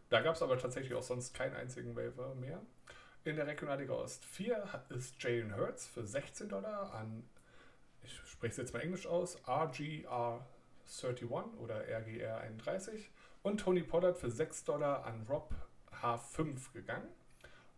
[0.08, 2.62] Da gab es aber tatsächlich auch sonst keinen einzigen Waiver mehr.
[3.24, 7.22] In der Regionalliga Ost 4 ist Jalen Hurts für 16 Dollar an,
[8.02, 10.40] ich spreche es jetzt mal Englisch aus, RGR31
[11.60, 12.90] oder RGR31
[13.44, 15.54] und Tony Pollard für 6 Dollar an Rob
[16.02, 17.06] H5 gegangen.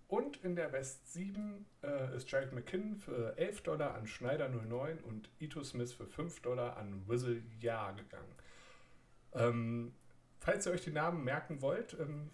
[0.09, 5.00] Und in der West 7 äh, ist Jared McKinnon für 11 Dollar an Schneider 09
[5.00, 8.35] und Ito Smith für 5 Dollar an Whistle Ja gegangen.
[9.35, 9.94] Ähm,
[10.40, 12.30] falls ihr euch die Namen merken wollt, ähm,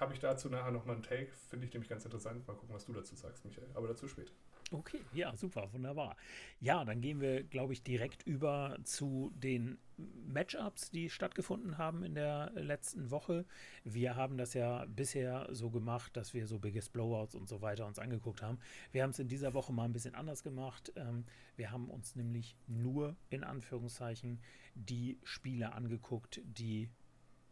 [0.00, 1.30] habe ich dazu nachher nochmal einen Take.
[1.48, 2.46] Finde ich nämlich ganz interessant.
[2.46, 3.68] Mal gucken, was du dazu sagst, Michael.
[3.74, 4.32] Aber dazu später.
[4.72, 6.16] Okay, ja, super, wunderbar.
[6.60, 12.14] Ja, dann gehen wir, glaube ich, direkt über zu den Matchups, die stattgefunden haben in
[12.14, 13.44] der letzten Woche.
[13.82, 17.84] Wir haben das ja bisher so gemacht, dass wir so Biggest Blowouts und so weiter
[17.84, 18.60] uns angeguckt haben.
[18.92, 20.92] Wir haben es in dieser Woche mal ein bisschen anders gemacht.
[20.94, 21.24] Ähm,
[21.56, 24.40] wir haben uns nämlich nur in Anführungszeichen
[24.76, 26.88] die Spiele angeguckt, die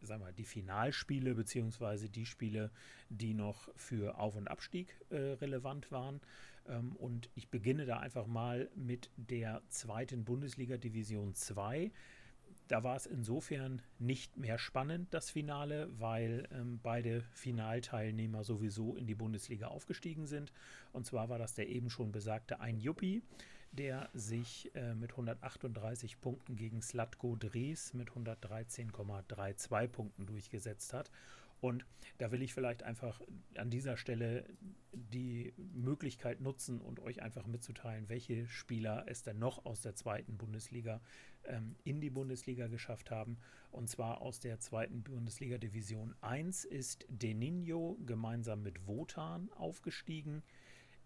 [0.01, 2.71] sagen wir, die Finalspiele beziehungsweise die Spiele,
[3.09, 6.21] die noch für Auf- und Abstieg äh, relevant waren.
[6.67, 11.91] Ähm, und ich beginne da einfach mal mit der zweiten Bundesliga Division 2.
[12.67, 19.07] Da war es insofern nicht mehr spannend, das Finale, weil ähm, beide Finalteilnehmer sowieso in
[19.07, 20.53] die Bundesliga aufgestiegen sind.
[20.91, 23.23] Und zwar war das der eben schon besagte Ein Juppie,
[23.71, 31.11] der sich äh, mit 138 Punkten gegen Slatko Dres mit 113,32 Punkten durchgesetzt hat.
[31.61, 31.85] Und
[32.19, 33.21] da will ich vielleicht einfach
[33.55, 34.45] an dieser Stelle
[34.93, 40.37] die Möglichkeit nutzen und euch einfach mitzuteilen, welche Spieler es denn noch aus der zweiten
[40.37, 41.01] Bundesliga
[41.45, 43.37] ähm, in die Bundesliga geschafft haben.
[43.71, 50.43] Und zwar aus der zweiten Bundesliga Division 1 ist Deninho gemeinsam mit Wotan aufgestiegen.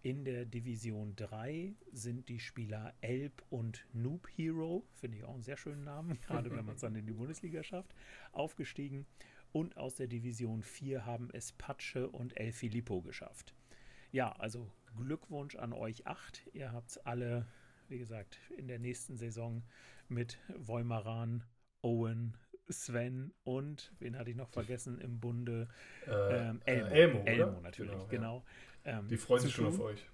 [0.04, 5.42] In der Division 3 sind die Spieler Elb und Noob Hero, finde ich auch einen
[5.42, 7.94] sehr schönen Namen, gerade wenn man es dann in die Bundesliga schafft,
[8.30, 9.06] aufgestiegen.
[9.52, 13.54] Und aus der Division 4 haben es Patsche und El Filippo geschafft.
[14.12, 16.46] Ja, also Glückwunsch an euch acht.
[16.52, 17.46] Ihr habt es alle,
[17.88, 19.62] wie gesagt, in der nächsten Saison
[20.10, 21.44] mit Wolmaran,
[21.80, 22.36] Owen,
[22.68, 25.68] Sven und, wen hatte ich noch vergessen im Bunde?
[26.06, 26.86] Äh, ähm, Elmo.
[26.86, 28.06] Äh, Elmo, Elmo natürlich, genau.
[28.08, 28.44] genau.
[28.84, 28.98] Ja.
[28.98, 30.06] Ähm, die freuen sich schon auf euch.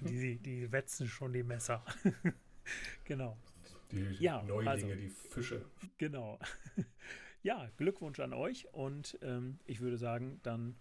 [0.00, 1.82] Die, die wetzen schon die Messer.
[3.04, 3.38] genau.
[3.90, 5.64] Die ja, Neulinge, also, die Fische.
[5.96, 6.38] Genau
[7.46, 10.76] ja, Glückwunsch an euch und ähm, ich würde sagen, dann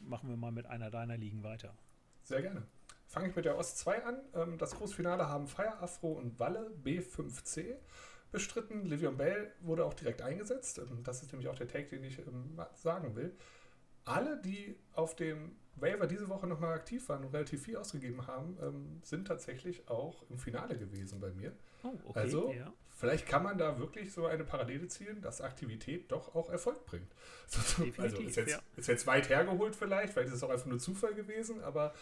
[0.00, 1.76] machen wir mal mit einer deiner Ligen weiter.
[2.24, 2.66] Sehr gerne.
[3.06, 4.20] Fange ich mit der Ost 2 an.
[4.34, 7.76] Ähm, das Großfinale haben Fire Afro und Walle B5C
[8.30, 8.84] bestritten.
[8.84, 10.78] Livion Bell wurde auch direkt eingesetzt.
[10.78, 13.34] Ähm, das ist nämlich auch der Take, den ich ähm, sagen will.
[14.04, 19.00] Alle, die auf dem Waiver diese Woche nochmal aktiv waren und relativ viel ausgegeben haben,
[19.04, 21.52] sind tatsächlich auch im Finale gewesen bei mir.
[21.82, 22.72] Oh, okay, also ja.
[22.96, 27.08] vielleicht kann man da wirklich so eine Parallele zielen, dass Aktivität doch auch Erfolg bringt.
[27.98, 28.58] also ist jetzt, ja.
[28.76, 31.94] ist jetzt weit hergeholt vielleicht, vielleicht ist es auch einfach nur Zufall gewesen, aber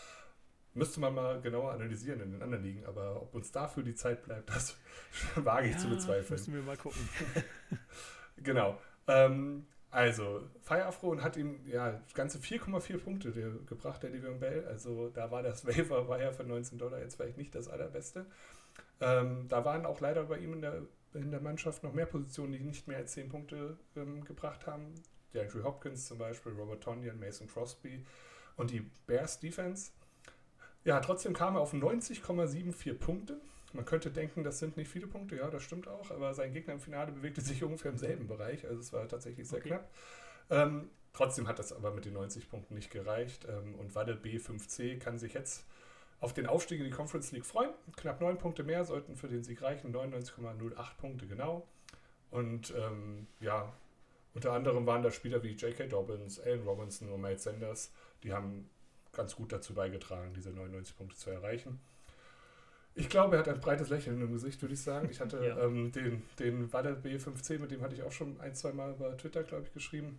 [0.76, 2.86] müsste man mal genauer analysieren in den anderen Ligen.
[2.86, 4.76] Aber ob uns dafür die Zeit bleibt, das
[5.34, 6.30] wage ich ja, zu bezweifeln.
[6.30, 7.08] Müssen wir mal gucken.
[8.42, 8.78] genau.
[9.08, 13.32] Ähm, also, Fire hat ihm ja ganze 4,4 Punkte
[13.66, 14.66] gebracht, der Livion Bell.
[14.66, 18.26] Also, da war das Waiver war ja für 19 Dollar jetzt vielleicht nicht das allerbeste.
[19.00, 20.82] Ähm, da waren auch leider bei ihm in der,
[21.14, 24.94] in der Mannschaft noch mehr Positionen, die nicht mehr als 10 Punkte ähm, gebracht haben.
[25.32, 28.04] Der Andrew Hopkins zum Beispiel, Robert Tonyan, Mason Crosby
[28.56, 29.92] und die Bears Defense.
[30.86, 33.40] Ja, trotzdem kam er auf 90,74 Punkte.
[33.72, 36.74] Man könnte denken, das sind nicht viele Punkte, ja, das stimmt auch, aber sein Gegner
[36.74, 39.70] im Finale bewegte sich ungefähr im selben Bereich, also es war tatsächlich sehr okay.
[39.70, 39.90] knapp.
[40.48, 45.00] Ähm, trotzdem hat das aber mit den 90 Punkten nicht gereicht ähm, und Wadde B5C
[45.00, 45.66] kann sich jetzt
[46.20, 47.70] auf den Aufstieg in die Conference League freuen.
[47.96, 51.66] Knapp neun Punkte mehr sollten für den Sieg reichen, 99,08 Punkte genau.
[52.30, 53.72] Und ähm, ja,
[54.34, 55.88] unter anderem waren da Spieler wie J.K.
[55.88, 58.70] Dobbins, Alan Robinson und Mike Sanders, die haben
[59.16, 61.80] ganz gut dazu beigetragen, diese 99 Punkte zu erreichen.
[62.94, 65.08] Ich glaube, er hat ein breites Lächeln im Gesicht, würde ich sagen.
[65.10, 65.58] Ich hatte ja.
[65.58, 69.16] ähm, den, den Walle B15, mit dem hatte ich auch schon ein, zwei Mal über
[69.16, 70.18] Twitter, glaube ich, geschrieben.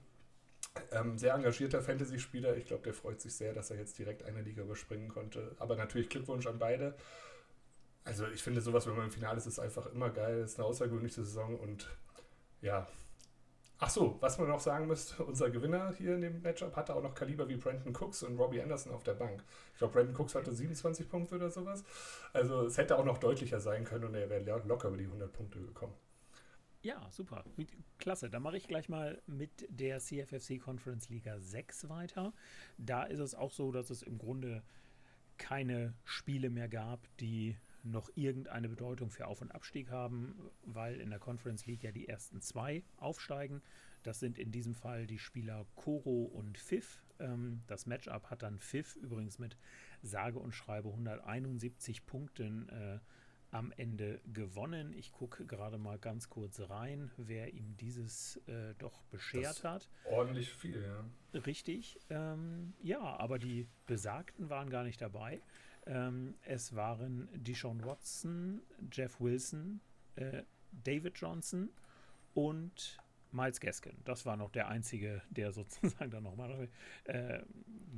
[0.91, 2.55] Ähm, sehr engagierter Fantasy-Spieler.
[2.55, 5.55] Ich glaube, der freut sich sehr, dass er jetzt direkt eine Liga überspringen konnte.
[5.57, 6.93] Aber natürlich Glückwunsch an beide.
[8.03, 10.39] Also ich finde sowas, wenn man im Finale ist, ist einfach immer geil.
[10.39, 11.89] Es ist eine außergewöhnliche Saison und
[12.61, 12.87] ja.
[13.79, 17.03] Ach so, was man noch sagen müsste, unser Gewinner hier in dem Matchup hatte auch
[17.03, 19.43] noch Kaliber wie Brandon Cooks und Robbie Anderson auf der Bank.
[19.73, 21.83] Ich glaube, Brandon Cooks hatte 27 Punkte oder sowas.
[22.33, 25.31] Also es hätte auch noch deutlicher sein können und er wäre locker über die 100
[25.31, 25.93] Punkte gekommen.
[26.81, 27.43] Ja, super.
[27.97, 28.29] Klasse.
[28.29, 32.33] Dann mache ich gleich mal mit der CFFC Conference Liga 6 weiter.
[32.77, 34.63] Da ist es auch so, dass es im Grunde
[35.37, 37.57] keine Spiele mehr gab, die
[37.91, 42.07] noch irgendeine Bedeutung für Auf- und Abstieg haben, weil in der Conference League ja die
[42.07, 43.61] ersten zwei aufsteigen.
[44.03, 47.03] Das sind in diesem Fall die Spieler Koro und Pfiff.
[47.19, 49.57] Ähm, das Matchup hat dann Pfiff übrigens mit
[50.01, 52.99] sage und schreibe 171 Punkten äh,
[53.51, 54.93] am Ende gewonnen.
[54.93, 59.89] Ich gucke gerade mal ganz kurz rein, wer ihm dieses äh, doch beschert hat.
[60.05, 61.39] Ordentlich viel, ja.
[61.41, 61.99] Richtig.
[62.09, 65.41] Ähm, ja, aber die Besagten waren gar nicht dabei.
[65.87, 69.79] Ähm, es waren Deshaun Watson, Jeff Wilson,
[70.15, 70.43] äh,
[70.83, 71.69] David Johnson
[72.33, 72.97] und
[73.31, 76.69] Miles Gaskin, das war noch der einzige, der sozusagen dann nochmal.
[77.05, 77.39] Äh,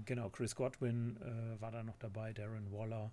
[0.05, 3.11] genau, Chris Godwin äh, war da noch dabei, Darren Waller.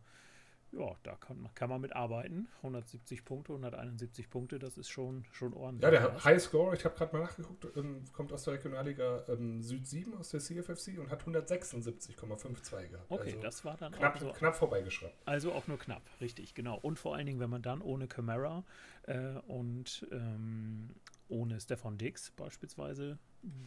[0.79, 2.49] Ja, da kann, kann man mitarbeiten.
[2.59, 5.85] 170 Punkte, 171 Punkte, das ist schon, schon ordentlich.
[5.85, 9.63] Ja, der High Score, ich habe gerade mal nachgeguckt, ähm, kommt aus der Regionalliga ähm,
[9.63, 13.07] Süd 7 aus der CFFC und hat 176,52 gehabt.
[13.09, 15.15] Okay, also das war dann knapp, auch so, knapp vorbeigeschraubt.
[15.25, 16.79] Also auch nur knapp, richtig, genau.
[16.79, 18.65] Und vor allen Dingen, wenn man dann ohne Camara
[19.05, 20.91] äh, und ähm,
[21.29, 23.19] ohne Stefan Dix beispielsweise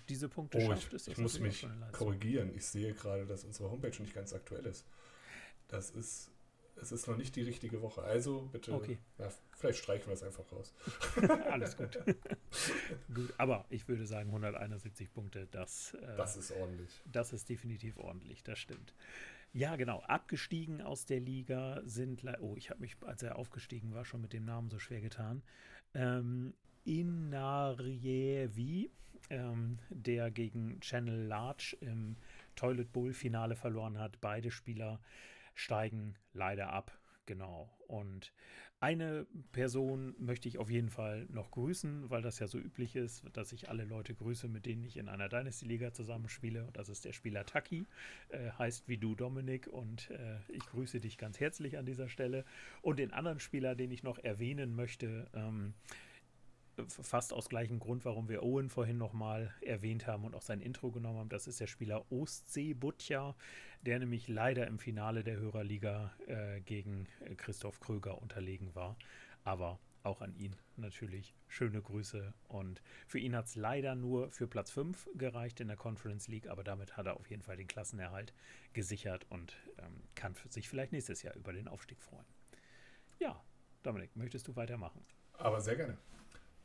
[0.07, 2.51] diese Punkte oh, schafft, ich, ist das Ich muss mich korrigieren.
[2.55, 4.85] Ich sehe gerade, dass unsere Homepage nicht ganz aktuell ist.
[5.67, 6.31] Das ist,
[6.81, 8.01] es ist noch nicht die richtige Woche.
[8.01, 8.97] Also bitte, okay.
[9.17, 10.73] ja, vielleicht streichen wir es einfach raus.
[11.51, 11.99] Alles gut.
[13.13, 13.33] gut.
[13.37, 16.89] Aber ich würde sagen, 171 Punkte, das, äh, das ist ordentlich.
[17.05, 18.93] Das ist definitiv ordentlich, das stimmt.
[19.51, 20.01] Ja, genau.
[20.01, 24.33] Abgestiegen aus der Liga sind, oh, ich habe mich, als er aufgestiegen war, schon mit
[24.33, 25.41] dem Namen so schwer getan.
[25.93, 26.53] Ähm,
[26.85, 28.91] Inarjevi,
[29.29, 32.15] ähm, der gegen Channel Large im
[32.55, 34.21] Toilet Bowl Finale verloren hat.
[34.21, 34.99] Beide Spieler
[35.59, 36.91] steigen leider ab.
[37.25, 37.69] Genau.
[37.87, 38.33] Und
[38.79, 43.23] eine Person möchte ich auf jeden Fall noch grüßen, weil das ja so üblich ist,
[43.33, 46.65] dass ich alle Leute grüße, mit denen ich in einer Dynasty-Liga zusammenspiele.
[46.65, 47.85] Und das ist der Spieler Taki,
[48.29, 49.67] äh, heißt wie du Dominik.
[49.67, 52.45] Und äh, ich grüße dich ganz herzlich an dieser Stelle.
[52.81, 55.73] Und den anderen Spieler, den ich noch erwähnen möchte, ähm,
[56.87, 60.91] fast aus gleichem Grund, warum wir Owen vorhin nochmal erwähnt haben und auch sein Intro
[60.91, 61.29] genommen haben.
[61.29, 63.35] Das ist der Spieler Ostsee Butja,
[63.81, 68.97] der nämlich leider im Finale der Hörerliga äh, gegen äh, Christoph Kröger unterlegen war.
[69.43, 72.33] Aber auch an ihn natürlich schöne Grüße.
[72.47, 76.47] Und für ihn hat es leider nur für Platz 5 gereicht in der Conference League,
[76.47, 78.33] aber damit hat er auf jeden Fall den Klassenerhalt
[78.73, 82.25] gesichert und ähm, kann sich vielleicht nächstes Jahr über den Aufstieg freuen.
[83.19, 83.43] Ja,
[83.83, 85.03] Dominik, möchtest du weitermachen?
[85.33, 85.97] Aber sehr gerne.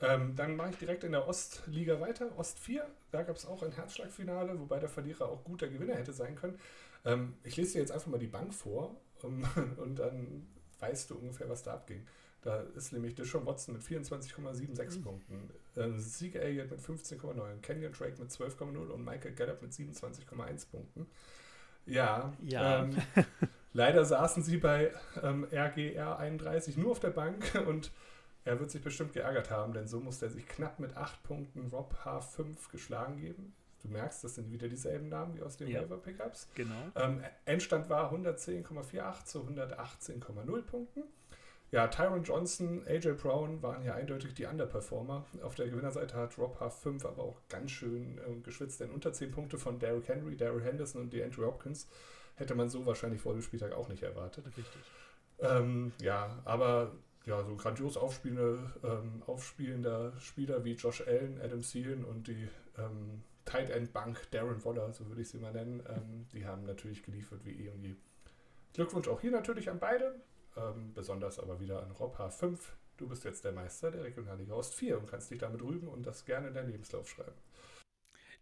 [0.07, 2.87] Ähm, dann mache ich direkt in der Ostliga weiter, Ost 4.
[3.11, 6.59] Da gab es auch ein Herzschlagfinale, wobei der Verlierer auch guter Gewinner hätte sein können.
[7.05, 9.45] Ähm, ich lese dir jetzt einfach mal die Bank vor um,
[9.77, 10.47] und dann
[10.81, 12.07] weißt du ungefähr, was da abging.
[12.43, 15.03] Da ist nämlich Dishon Watson mit 24,76 mhm.
[15.03, 20.71] Punkten, äh, Zeke Elliott mit 15,9, Kenyon Drake mit 12,0 und Michael Gallup mit 27,1
[20.71, 21.07] Punkten.
[21.87, 22.83] Ja, ja.
[22.83, 22.97] Ähm,
[23.73, 27.91] leider saßen sie bei ähm, RGR 31 nur auf der Bank und
[28.45, 31.69] er wird sich bestimmt geärgert haben, denn so muss er sich knapp mit 8 Punkten
[31.69, 33.55] Rob H5 geschlagen geben.
[33.83, 36.49] Du merkst, das sind wieder dieselben Namen wie aus den ja, Waiver Pickups.
[36.55, 36.75] Genau.
[36.97, 41.05] Ähm, Endstand war 110,48 zu 118,0 Punkten.
[41.71, 45.27] Ja, Tyron Johnson, AJ Brown waren hier eindeutig die Underperformer.
[45.43, 49.33] Auf der Gewinnerseite hat Rob H5 aber auch ganz schön äh, geschwitzt, denn unter 10
[49.33, 51.89] Punkte von Derrick Henry, Daryl Henderson und DeAndre Hopkins
[52.37, 54.47] hätte man so wahrscheinlich vor dem Spieltag auch nicht erwartet.
[54.47, 54.83] Richtig.
[55.41, 56.93] Ähm, ja, aber
[57.27, 63.23] ja, so grandios aufspielende, ähm, aufspielender Spieler wie Josh Allen, Adam Thielen und die ähm,
[63.45, 67.03] Tight End Bank Darren Waller, so würde ich sie mal nennen, ähm, die haben natürlich
[67.03, 67.95] geliefert wie eh und je.
[68.75, 70.21] Glückwunsch auch hier natürlich an beide,
[70.57, 72.59] ähm, besonders aber wieder an Rob H5.
[72.97, 76.07] Du bist jetzt der Meister der Regionalliga Ost 4 und kannst dich damit rühmen und
[76.07, 77.37] das gerne in deinen Lebenslauf schreiben.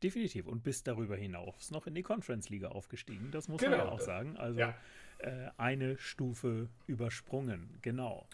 [0.03, 3.31] Definitiv und bist darüber hinaus noch in die Conference Liga aufgestiegen.
[3.31, 4.37] Das muss genau, man ja auch sagen.
[4.37, 4.75] Also ja.
[5.19, 7.79] äh, eine Stufe übersprungen.
[7.83, 8.27] Genau.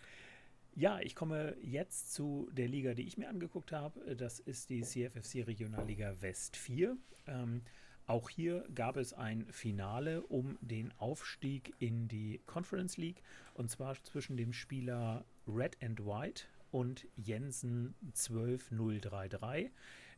[0.79, 4.14] Ja, ich komme jetzt zu der Liga, die ich mir angeguckt habe.
[4.14, 6.97] Das ist die CFFC Regionalliga West 4.
[7.27, 7.62] Ähm,
[8.07, 13.97] auch hier gab es ein Finale um den Aufstieg in die Conference League und zwar
[14.05, 19.73] zwischen dem Spieler Red and White und Jensen 12033.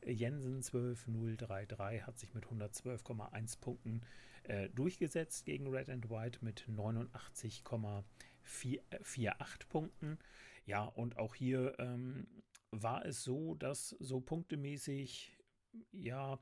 [0.05, 4.03] Jensen 12033 hat sich mit 112,1 Punkten
[4.43, 8.03] äh, durchgesetzt gegen Red and White mit 89,48
[9.71, 10.19] Punkten.
[10.71, 12.29] Ja, und auch hier ähm,
[12.71, 15.37] war es so, dass so punktemäßig,
[15.91, 16.39] ja,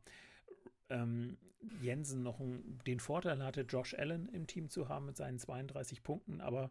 [0.91, 1.39] ähm,
[1.81, 6.03] Jensen noch ein, den Vorteil hatte, Josh Allen im Team zu haben mit seinen 32
[6.03, 6.71] Punkten, aber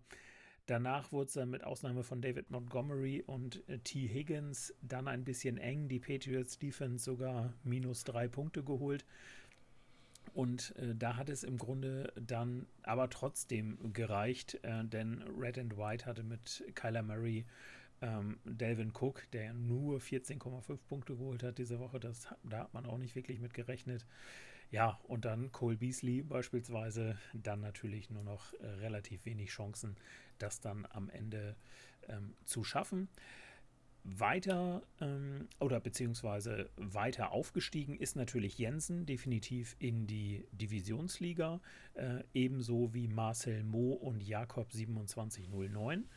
[0.67, 4.07] danach wurde es dann mit Ausnahme von David Montgomery und äh, T.
[4.07, 5.87] Higgins dann ein bisschen eng.
[5.87, 9.03] Die Patriots Defense sogar minus drei Punkte geholt.
[10.37, 15.77] Und äh, da hat es im Grunde dann aber trotzdem gereicht, äh, denn Red and
[15.79, 17.43] White hatte mit Kyler Murray
[18.03, 22.85] ähm, Delvin Cook, der nur 14,5 Punkte geholt hat diese Woche, das, da hat man
[22.85, 24.05] auch nicht wirklich mit gerechnet.
[24.69, 29.95] Ja, und dann Cole Beasley beispielsweise, dann natürlich nur noch äh, relativ wenig Chancen,
[30.37, 31.55] das dann am Ende
[32.09, 33.07] ähm, zu schaffen.
[34.07, 41.59] Weiter ähm, oder beziehungsweise weiter aufgestiegen ist natürlich Jensen definitiv in die Divisionsliga,
[41.93, 46.07] äh, ebenso wie Marcel Mo und Jakob 2709.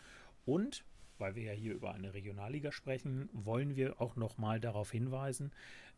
[0.46, 0.84] Und
[1.18, 5.52] weil wir ja hier über eine Regionalliga sprechen, wollen wir auch nochmal darauf hinweisen,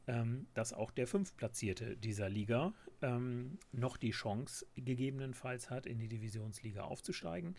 [0.06, 6.08] ähm, dass auch der Fünftplatzierte dieser Liga ähm, noch die Chance gegebenenfalls hat, in die
[6.08, 7.54] Divisionsliga aufzusteigen.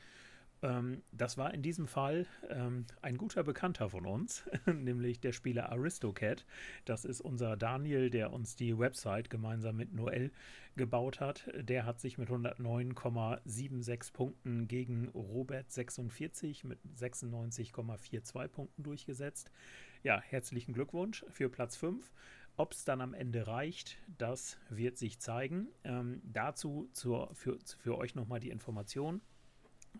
[0.64, 5.72] Ähm, das war in diesem Fall ähm, ein guter Bekannter von uns, nämlich der Spieler
[5.72, 6.46] Aristocat.
[6.86, 10.32] Das ist unser Daniel, der uns die Website gemeinsam mit Noel
[10.76, 11.52] gebaut hat.
[11.56, 19.52] Der hat sich mit 109,76 Punkten gegen Robert 46 mit 96,42 Punkten durchgesetzt.
[20.02, 22.10] Ja, herzlichen Glückwunsch für Platz 5.
[22.56, 25.68] Ob es dann am Ende reicht, das wird sich zeigen.
[25.84, 29.22] Ähm, dazu zur, für, für euch nochmal die Information.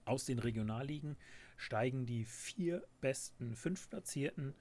[0.06, 1.18] Aus den Regionalligen
[1.58, 4.54] steigen die vier besten Fünftplatzierten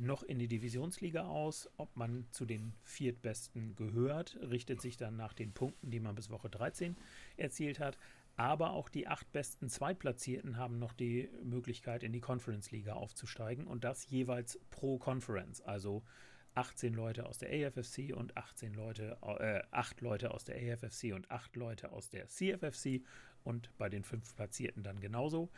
[0.00, 1.70] noch in die Divisionsliga aus.
[1.76, 6.30] Ob man zu den viertbesten gehört, richtet sich dann nach den Punkten, die man bis
[6.30, 6.96] Woche 13
[7.36, 7.98] erzielt hat.
[8.36, 13.66] Aber auch die acht besten Zweitplatzierten haben noch die Möglichkeit, in die Conference Liga aufzusteigen
[13.66, 15.60] und das jeweils pro Conference.
[15.60, 16.02] Also
[16.54, 21.30] 18 Leute aus der AFFC und 18 Leute, äh, 8 Leute aus der AFFC und
[21.30, 23.02] 8 Leute aus der CFFC
[23.44, 25.50] und bei den fünf Platzierten dann genauso.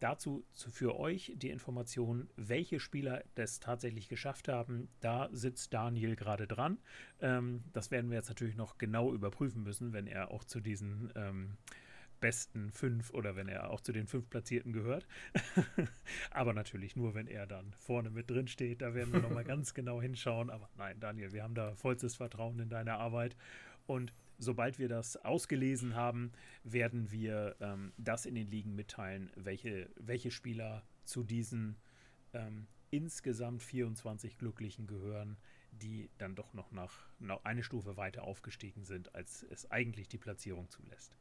[0.00, 4.88] Dazu für euch die Information, welche Spieler das tatsächlich geschafft haben.
[5.00, 6.78] Da sitzt Daniel gerade dran.
[7.20, 11.10] Ähm, das werden wir jetzt natürlich noch genau überprüfen müssen, wenn er auch zu diesen
[11.14, 11.56] ähm,
[12.20, 15.06] besten fünf oder wenn er auch zu den fünf Platzierten gehört.
[16.30, 18.82] Aber natürlich nur, wenn er dann vorne mit drin steht.
[18.82, 20.50] Da werden wir nochmal ganz genau hinschauen.
[20.50, 23.36] Aber nein, Daniel, wir haben da vollstes Vertrauen in deine Arbeit.
[23.86, 26.32] Und sobald wir das ausgelesen haben,
[26.64, 31.76] werden wir ähm, das in den Ligen mitteilen, welche, welche Spieler zu diesen
[32.32, 35.36] ähm, insgesamt 24 Glücklichen gehören,
[35.72, 40.18] die dann doch noch nach, noch eine Stufe weiter aufgestiegen sind, als es eigentlich die
[40.18, 41.12] Platzierung zulässt.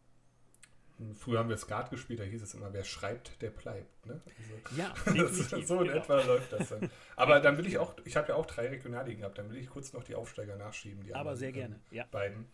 [1.13, 4.07] Früher haben wir Skat gespielt, da hieß es immer, wer schreibt, der bleibt.
[4.07, 4.19] Ne?
[4.25, 5.67] Also, ja, definitiv.
[5.67, 5.99] so in genau.
[5.99, 6.89] etwa läuft das dann.
[7.15, 9.69] Aber dann will ich auch, ich habe ja auch drei Regionalligen gehabt, dann will ich
[9.69, 11.03] kurz noch die Aufsteiger nachschieben.
[11.03, 12.05] Die Aber anderen, sehr gerne, ja.
[12.09, 12.45] Beiden.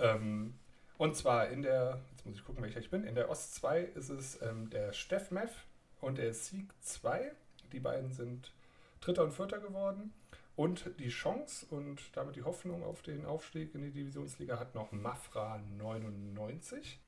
[0.00, 0.54] Ähm,
[0.98, 3.80] und zwar in der, jetzt muss ich gucken, welcher ich bin, in der Ost 2
[3.80, 5.30] ist es ähm, der Steff
[6.00, 7.32] und der Sieg 2.
[7.72, 8.52] Die beiden sind
[9.00, 10.12] Dritter und Vierter geworden.
[10.56, 14.92] Und die Chance und damit die Hoffnung auf den Aufstieg in die Divisionsliga hat noch
[14.92, 17.00] Mafra 99.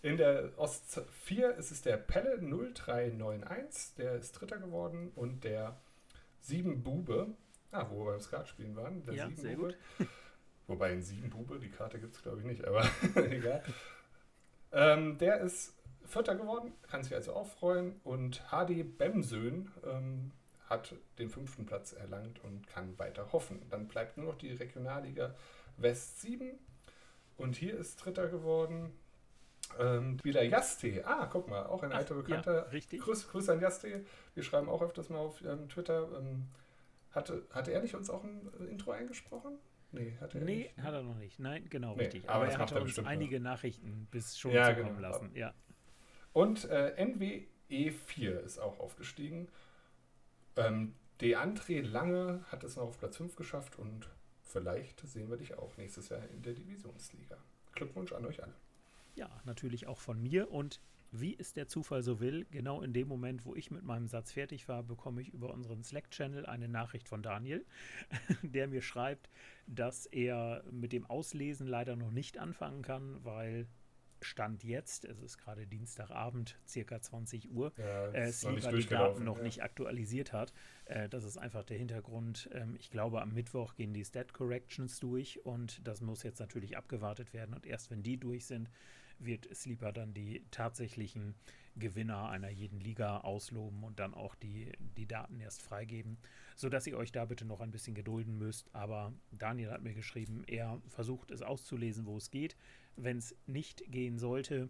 [0.00, 5.12] In der Ost 4 ist es der Pelle 0391, der ist Dritter geworden.
[5.14, 5.78] Und der
[6.40, 7.34] 7 Bube,
[7.70, 10.08] ah, wo wir beim Skat spielen waren, der ja, 7 sehr Bube, gut.
[10.72, 12.82] Wobei in sieben Bube, die Karte gibt es glaube ich nicht, aber
[13.30, 13.62] egal.
[14.72, 15.74] Ähm, der ist
[16.06, 18.00] Vierter geworden, kann sich also auch freuen.
[18.04, 20.32] Und HD Bemsön ähm,
[20.70, 23.60] hat den fünften Platz erlangt und kann weiter hoffen.
[23.68, 25.34] Dann bleibt nur noch die Regionalliga
[25.76, 26.58] West 7.
[27.36, 28.92] Und hier ist Dritter geworden.
[29.78, 31.04] Ähm, wieder Jaste.
[31.06, 32.54] Ah, guck mal, auch ein Ach, alter Bekannter.
[32.54, 33.02] Ja, richtig.
[33.02, 34.06] Grüß, Grüß an Jaste.
[34.34, 36.08] Wir schreiben auch öfters mal auf ähm, Twitter.
[36.18, 36.48] Ähm,
[37.10, 39.58] hatte, hatte er nicht uns auch ein äh, Intro eingesprochen?
[39.92, 40.78] Nee, hat er nee, nicht.
[40.78, 41.38] hat er noch nicht.
[41.38, 42.28] Nein, genau, nee, richtig.
[42.28, 43.50] Aber, aber er hat uns einige noch.
[43.50, 45.08] Nachrichten bis schon ja, zukommen genau.
[45.08, 45.30] lassen.
[45.34, 45.54] Ja.
[46.32, 49.48] Und äh, NWE4 ist auch aufgestiegen.
[50.56, 54.08] Ähm, Deandre Lange hat es noch auf Platz 5 geschafft und
[54.42, 57.36] vielleicht sehen wir dich auch nächstes Jahr in der Divisionsliga.
[57.74, 58.54] Glückwunsch an euch alle.
[59.14, 60.80] Ja, natürlich auch von mir und
[61.12, 64.32] wie es der Zufall so will, genau in dem Moment, wo ich mit meinem Satz
[64.32, 67.64] fertig war, bekomme ich über unseren Slack-Channel eine Nachricht von Daniel,
[68.42, 69.28] der mir schreibt,
[69.66, 73.66] dass er mit dem Auslesen leider noch nicht anfangen kann, weil
[74.24, 79.38] Stand jetzt, es ist gerade Dienstagabend, circa 20 Uhr, ja, äh, Sleeper die Daten noch
[79.38, 79.42] ja.
[79.42, 80.52] nicht aktualisiert hat.
[80.84, 82.48] Äh, das ist einfach der Hintergrund.
[82.52, 86.76] Ähm, ich glaube, am Mittwoch gehen die Stat Corrections durch und das muss jetzt natürlich
[86.76, 87.54] abgewartet werden.
[87.54, 88.70] Und erst wenn die durch sind,
[89.24, 91.34] wird Sleeper dann die tatsächlichen
[91.76, 96.18] Gewinner einer jeden Liga ausloben und dann auch die, die Daten erst freigeben,
[96.54, 98.74] sodass ihr euch da bitte noch ein bisschen gedulden müsst.
[98.74, 102.56] Aber Daniel hat mir geschrieben, er versucht es auszulesen, wo es geht.
[102.96, 104.68] Wenn es nicht gehen sollte,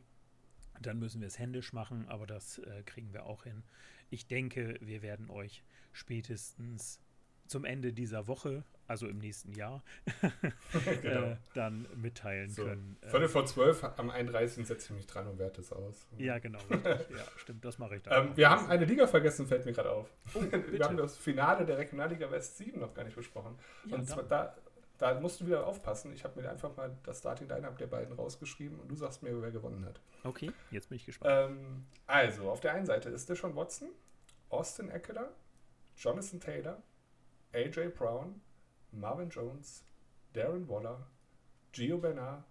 [0.80, 3.62] dann müssen wir es händisch machen, aber das äh, kriegen wir auch hin.
[4.10, 7.00] Ich denke, wir werden euch spätestens
[7.46, 9.82] zum Ende dieser Woche, also im nächsten Jahr,
[11.02, 11.22] genau.
[11.22, 12.64] äh, dann mitteilen so.
[12.64, 12.96] können.
[13.00, 14.66] Äh, Viertel vor zwölf am 31.
[14.66, 16.06] setze ich mich dran und werte es aus.
[16.18, 16.58] Ja, genau.
[16.70, 16.98] ja,
[17.36, 18.28] stimmt, das mache ich dann.
[18.28, 20.12] Ähm, wir haben eine Liga vergessen, fällt mir gerade auf.
[20.34, 23.58] Oh, wir haben das Finale der Regionalliga West 7 noch gar nicht besprochen.
[23.86, 24.56] Ja, und zwar, da,
[24.98, 26.12] da musst du wieder aufpassen.
[26.12, 29.40] Ich habe mir einfach mal das Starting Lineup der beiden rausgeschrieben und du sagst mir,
[29.40, 30.00] wer gewonnen hat.
[30.24, 31.50] Okay, jetzt bin ich gespannt.
[31.50, 33.88] Ähm, also, auf der einen Seite ist Deshaun Watson,
[34.50, 35.30] Austin Eckler,
[35.96, 36.82] Jonathan Taylor,
[37.52, 38.40] AJ Brown,
[38.92, 39.84] Marvin Jones,
[40.32, 41.06] Darren Waller,
[41.72, 42.44] Gio Bernard,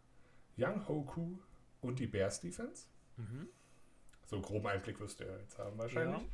[0.57, 1.37] Young Hoku
[1.81, 2.87] und die Bears Defense.
[3.17, 3.47] Mhm.
[4.25, 6.21] So groben Einblick wirst du ja jetzt haben wahrscheinlich.
[6.21, 6.27] Ja.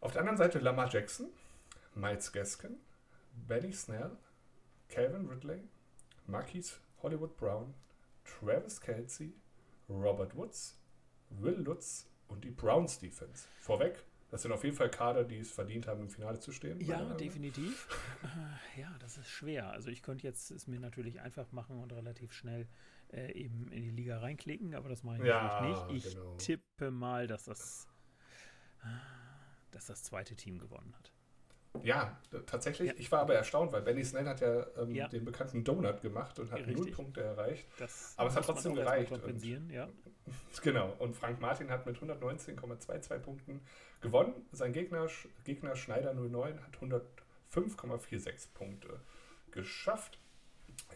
[0.00, 1.28] Auf der anderen Seite Lamar Jackson,
[1.94, 2.76] Miles Gaskin,
[3.46, 4.16] Benny Snell,
[4.88, 5.68] Calvin Ridley,
[6.26, 7.74] Marquise Hollywood Brown,
[8.24, 9.34] Travis Kelsey,
[9.88, 10.78] Robert Woods,
[11.30, 13.48] Will Lutz und die Browns Defense.
[13.60, 16.80] Vorweg, das sind auf jeden Fall Kader, die es verdient haben, im Finale zu stehen.
[16.80, 17.88] Ja, definitiv.
[18.76, 19.70] Äh, ja, das ist schwer.
[19.70, 22.66] Also ich könnte jetzt es mir natürlich einfach machen und relativ schnell
[23.12, 26.06] äh, eben in die Liga reinklicken, aber das mache ich ja, natürlich nicht.
[26.06, 26.36] Ich genau.
[26.36, 27.86] tippe mal, dass das,
[28.82, 28.86] äh,
[29.70, 31.12] dass das zweite Team gewonnen hat.
[31.84, 32.88] Ja, tatsächlich.
[32.88, 32.94] Ja.
[32.96, 35.08] Ich war aber erstaunt, weil Benny Snell hat ja, ähm, ja.
[35.08, 36.76] den bekannten Donut gemacht und hat Richtig.
[36.76, 37.66] null Punkte erreicht.
[37.78, 39.12] Das aber es hat trotzdem gereicht.
[39.12, 39.88] Und, ja.
[40.62, 40.94] Genau.
[40.98, 43.60] Und Frank Martin hat mit 119,22 Punkten
[44.00, 44.34] gewonnen.
[44.52, 45.06] Sein Gegner,
[45.44, 46.76] Gegner Schneider 09 hat
[47.54, 49.00] 105,46 Punkte
[49.50, 50.18] geschafft.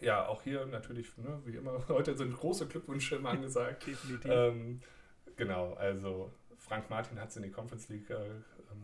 [0.01, 3.87] Ja, auch hier natürlich, ne, wie immer, heute sind große Glückwünsche immer angesagt.
[3.87, 4.31] Definitiv.
[4.31, 4.81] Ähm,
[5.35, 8.29] genau, also Frank Martin hat es in die Conference League äh,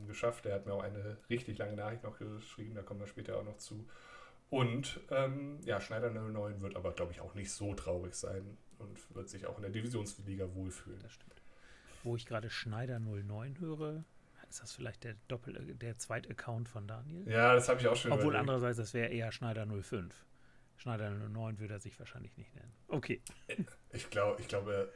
[0.02, 0.46] ähm, geschafft.
[0.46, 3.44] Er hat mir auch eine richtig lange Nachricht noch geschrieben, da kommen wir später auch
[3.44, 3.88] noch zu.
[4.50, 9.16] Und ähm, ja, Schneider 09 wird aber, glaube ich, auch nicht so traurig sein und
[9.16, 11.00] wird sich auch in der Divisionsliga wohlfühlen.
[11.04, 11.42] Das stimmt.
[12.04, 14.04] Wo ich gerade Schneider 09 höre,
[14.50, 17.30] ist das vielleicht der Doppel der Zweit-Account von Daniel?
[17.30, 18.42] Ja, das habe ich auch schon Obwohl überlegt.
[18.42, 20.16] andererseits, das wäre eher Schneider 05.
[20.78, 22.74] Schneider 09 würde er sich wahrscheinlich nicht nennen.
[22.88, 23.22] Okay.
[23.92, 24.92] Ich, glaub, ich glaube,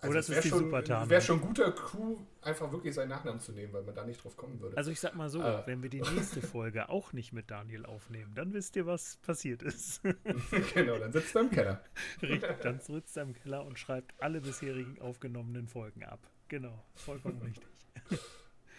[0.00, 3.72] also Oder es wäre schon, wär schon guter Coup, einfach wirklich seinen Nachnamen zu nehmen,
[3.72, 4.76] weil man da nicht drauf kommen würde.
[4.76, 5.66] Also ich sag mal so, äh.
[5.66, 9.62] wenn wir die nächste Folge auch nicht mit Daniel aufnehmen, dann wisst ihr, was passiert
[9.62, 10.02] ist.
[10.74, 11.82] genau, dann sitzt er im Keller.
[12.22, 16.20] Richtig, dann sitzt er im Keller und schreibt alle bisherigen aufgenommenen Folgen ab.
[16.46, 17.66] Genau, vollkommen richtig.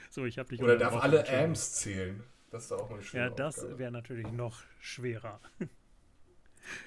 [0.10, 2.24] so, ich habe dich Oder darf alle Ams zählen.
[2.50, 3.26] Das ist auch mal schwer.
[3.26, 5.40] Ja, das wäre natürlich noch schwerer.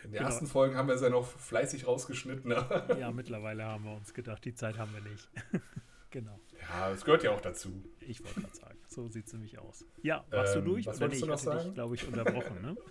[0.05, 0.25] In den genau.
[0.27, 2.51] ersten Folgen haben wir es ja noch fleißig rausgeschnitten.
[2.99, 5.29] ja, mittlerweile haben wir uns gedacht, die Zeit haben wir nicht.
[6.11, 6.39] genau.
[6.61, 7.83] Ja, es gehört ja auch dazu.
[8.01, 9.85] Ich wollte gerade sagen, so sieht es nämlich aus.
[10.03, 10.87] Ja, warst ähm, du durch?
[10.87, 11.75] Was oder nee, du noch ich sagen?
[11.75, 12.77] glaube ich, unterbrochen, ne?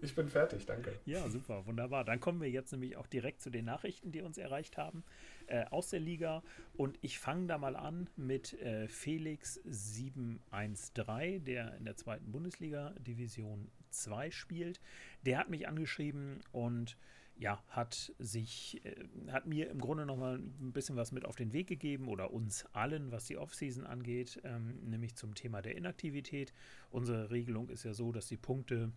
[0.00, 0.92] Ich bin fertig, danke.
[1.06, 2.04] Ja, super, wunderbar.
[2.04, 5.02] Dann kommen wir jetzt nämlich auch direkt zu den Nachrichten, die uns erreicht haben
[5.48, 6.44] äh, aus der Liga.
[6.76, 12.94] Und ich fange da mal an mit äh, Felix 713, der in der zweiten Bundesliga
[13.00, 14.80] Division 2 spielt.
[15.24, 16.96] Der hat mich angeschrieben und
[17.38, 21.52] ja, hat sich, äh, hat mir im Grunde nochmal ein bisschen was mit auf den
[21.52, 26.52] Weg gegeben oder uns allen, was die Offseason angeht, ähm, nämlich zum Thema der Inaktivität.
[26.90, 28.92] Unsere Regelung ist ja so, dass die Punkte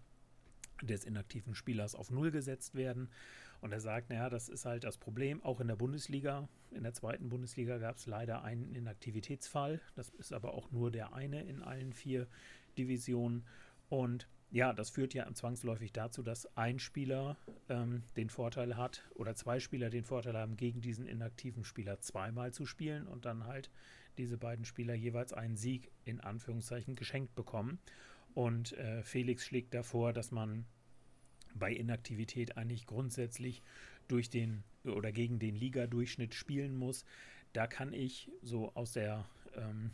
[0.81, 3.09] des inaktiven Spielers auf Null gesetzt werden.
[3.61, 5.43] Und er sagt, naja, das ist halt das Problem.
[5.43, 9.79] Auch in der Bundesliga, in der zweiten Bundesliga gab es leider einen Inaktivitätsfall.
[9.95, 12.27] Das ist aber auch nur der eine in allen vier
[12.77, 13.45] Divisionen.
[13.87, 17.37] Und ja, das führt ja zwangsläufig dazu, dass ein Spieler
[17.69, 22.53] ähm, den Vorteil hat oder zwei Spieler den Vorteil haben, gegen diesen inaktiven Spieler zweimal
[22.53, 23.69] zu spielen und dann halt
[24.17, 27.79] diese beiden Spieler jeweils einen Sieg in Anführungszeichen geschenkt bekommen.
[28.33, 30.65] Und äh, Felix schlägt davor, dass man
[31.55, 33.63] bei Inaktivität eigentlich grundsätzlich
[34.09, 37.05] durch den oder gegen den Liga-Durchschnitt spielen muss.
[37.53, 39.25] Da kann ich so aus der
[39.55, 39.91] ähm,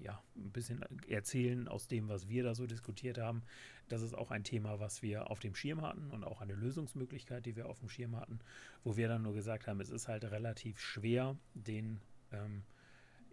[0.00, 3.42] ja, ein bisschen erzählen aus dem, was wir da so diskutiert haben.
[3.88, 7.46] Das ist auch ein Thema, was wir auf dem Schirm hatten und auch eine Lösungsmöglichkeit,
[7.46, 8.40] die wir auf dem Schirm hatten,
[8.84, 12.00] wo wir dann nur gesagt haben, es ist halt relativ schwer, den
[12.32, 12.62] ähm,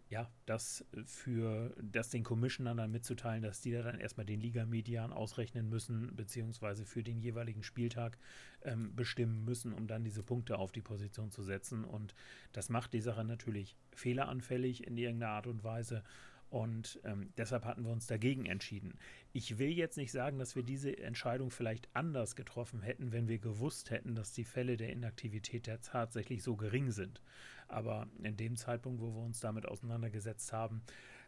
[0.10, 5.12] ja, das für das den Commissionern dann mitzuteilen, dass die da dann erstmal den Liga-Median
[5.12, 8.18] ausrechnen müssen, beziehungsweise für den jeweiligen Spieltag
[8.64, 11.84] ähm, bestimmen müssen, um dann diese Punkte auf die Position zu setzen.
[11.84, 12.14] Und
[12.54, 16.04] das macht die Sache natürlich fehleranfällig in irgendeiner Art und Weise.
[16.50, 18.98] Und ähm, deshalb hatten wir uns dagegen entschieden.
[19.34, 23.40] Ich will jetzt nicht sagen, dass wir diese Entscheidung vielleicht anders getroffen hätten, wenn wir
[23.40, 27.22] gewusst hätten, dass die Fälle der Inaktivität ja tatsächlich so gering sind.
[27.68, 30.82] Aber in dem Zeitpunkt, wo wir uns damit auseinandergesetzt haben,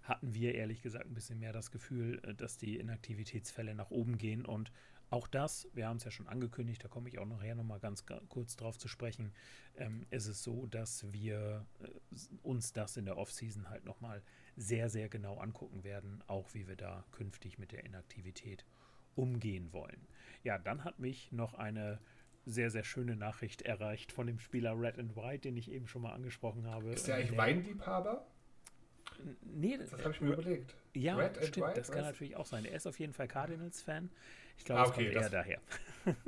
[0.03, 4.18] hatten wir ehrlich gesagt ein bisschen mehr das Gefühl, äh, dass die Inaktivitätsfälle nach oben
[4.18, 4.45] gehen.
[4.45, 4.72] Und
[5.09, 8.05] auch das, wir haben es ja schon angekündigt, da komme ich auch nachher nochmal ganz
[8.30, 9.32] kurz drauf zu sprechen,
[9.78, 11.88] ähm, ist es so, dass wir äh,
[12.43, 14.22] uns das in der Offseason halt nochmal
[14.58, 18.66] sehr, sehr genau angucken werden, auch wie wir da künftig mit der Inaktivität
[19.16, 20.08] umgehen wollen.
[20.43, 21.99] Ja, dann hat mich noch eine
[22.45, 26.01] sehr, sehr schöne Nachricht erreicht von dem Spieler Red and White, den ich eben schon
[26.01, 26.91] mal angesprochen habe.
[26.91, 28.26] Ist der eigentlich der, Weinliebhaber?
[29.41, 30.76] Nee, das habe ich mir überlegt.
[30.93, 32.66] Ja, Red stimmt, das kann natürlich auch sein.
[32.66, 34.10] Er ist auf jeden Fall Cardinals-Fan.
[34.58, 35.62] Ich glaube, ah, okay, das kommt eher daher.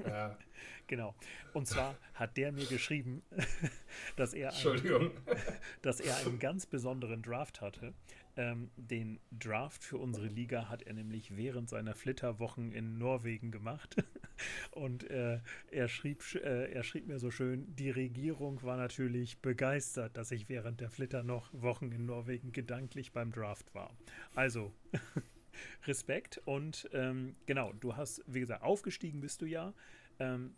[0.05, 0.37] Ja.
[0.87, 1.15] genau.
[1.53, 3.23] Und zwar hat der mir geschrieben,
[4.15, 5.11] dass er, einen,
[5.81, 7.93] dass er einen ganz besonderen Draft hatte
[8.39, 13.97] Ähm, den Draft für unsere Liga hat er nämlich während seiner Flitterwochen in Norwegen gemacht.
[14.71, 20.15] Und äh, er, schrieb, äh, er schrieb mir so schön, die Regierung war natürlich begeistert,
[20.15, 23.93] dass ich während der Flitter noch Wochen in Norwegen gedanklich beim Draft war.
[24.35, 24.71] Also,
[25.85, 26.41] Respekt.
[26.45, 29.73] Und ähm, genau, du hast, wie gesagt, aufgestiegen bist du ja.
[30.17, 30.55] Ähm,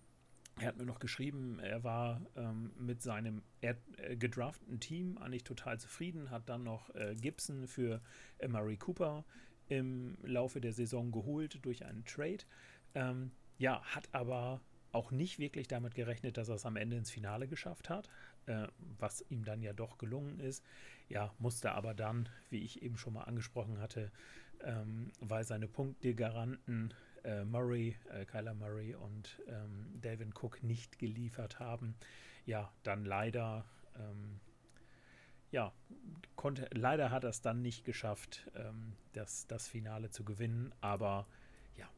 [0.61, 5.43] er hat mir noch geschrieben, er war ähm, mit seinem er, äh, gedrafteten Team eigentlich
[5.43, 8.01] total zufrieden, hat dann noch äh, Gibson für
[8.37, 9.25] äh, Murray Cooper
[9.69, 12.43] im Laufe der Saison geholt durch einen Trade.
[12.93, 17.09] Ähm, ja, hat aber auch nicht wirklich damit gerechnet, dass er es am Ende ins
[17.09, 18.07] Finale geschafft hat,
[18.45, 18.67] äh,
[18.99, 20.63] was ihm dann ja doch gelungen ist.
[21.09, 24.11] Ja, musste aber dann, wie ich eben schon mal angesprochen hatte,
[24.63, 26.93] ähm, weil seine Punktegaranten
[27.23, 31.95] äh, Murray, äh, Kyler Murray und ähm, Delvin Cook nicht geliefert haben,
[32.45, 33.65] ja, dann leider,
[33.95, 34.39] ähm,
[35.51, 35.73] ja,
[36.35, 41.27] konnte, leider hat er es dann nicht geschafft, ähm, das, das Finale zu gewinnen, aber
[41.77, 41.89] ja,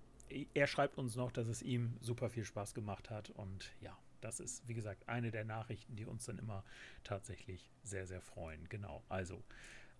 [0.53, 4.39] er schreibt uns noch, dass es ihm super viel Spaß gemacht hat und ja, das
[4.39, 6.63] ist, wie gesagt, eine der Nachrichten, die uns dann immer
[7.03, 8.69] tatsächlich sehr, sehr freuen.
[8.69, 9.43] Genau, also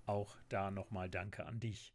[0.05, 1.93] auch da nochmal Danke an dich.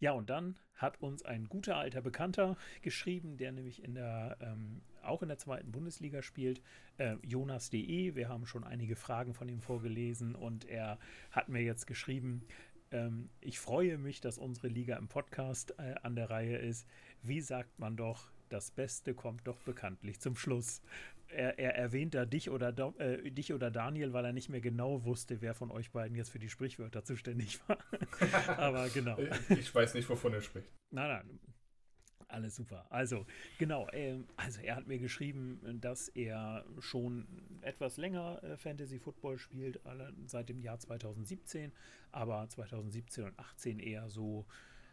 [0.00, 4.80] Ja, und dann hat uns ein guter alter Bekannter geschrieben, der nämlich in der, ähm,
[5.02, 6.62] auch in der zweiten Bundesliga spielt,
[6.98, 8.14] äh, Jonas.de.
[8.14, 10.98] Wir haben schon einige Fragen von ihm vorgelesen und er
[11.32, 12.42] hat mir jetzt geschrieben,
[12.92, 16.86] ähm, ich freue mich, dass unsere Liga im Podcast äh, an der Reihe ist.
[17.22, 20.80] Wie sagt man doch, das Beste kommt doch bekanntlich zum Schluss
[21.28, 25.04] er, er, erwähnt da dich oder, äh, dich oder Daniel, weil er nicht mehr genau
[25.04, 27.78] wusste, wer von euch beiden jetzt für die Sprichwörter zuständig war.
[28.58, 29.18] Aber genau.
[29.48, 30.68] Ich weiß nicht, wovon er spricht.
[30.90, 31.40] Nein, nein.
[32.30, 32.86] Alles super.
[32.90, 33.26] Also,
[33.58, 33.88] genau.
[33.88, 37.26] Äh, also, er hat mir geschrieben, dass er schon
[37.62, 41.72] etwas länger äh, Fantasy Football spielt, alle, seit dem Jahr 2017,
[42.12, 44.46] aber 2017 und 2018 eher so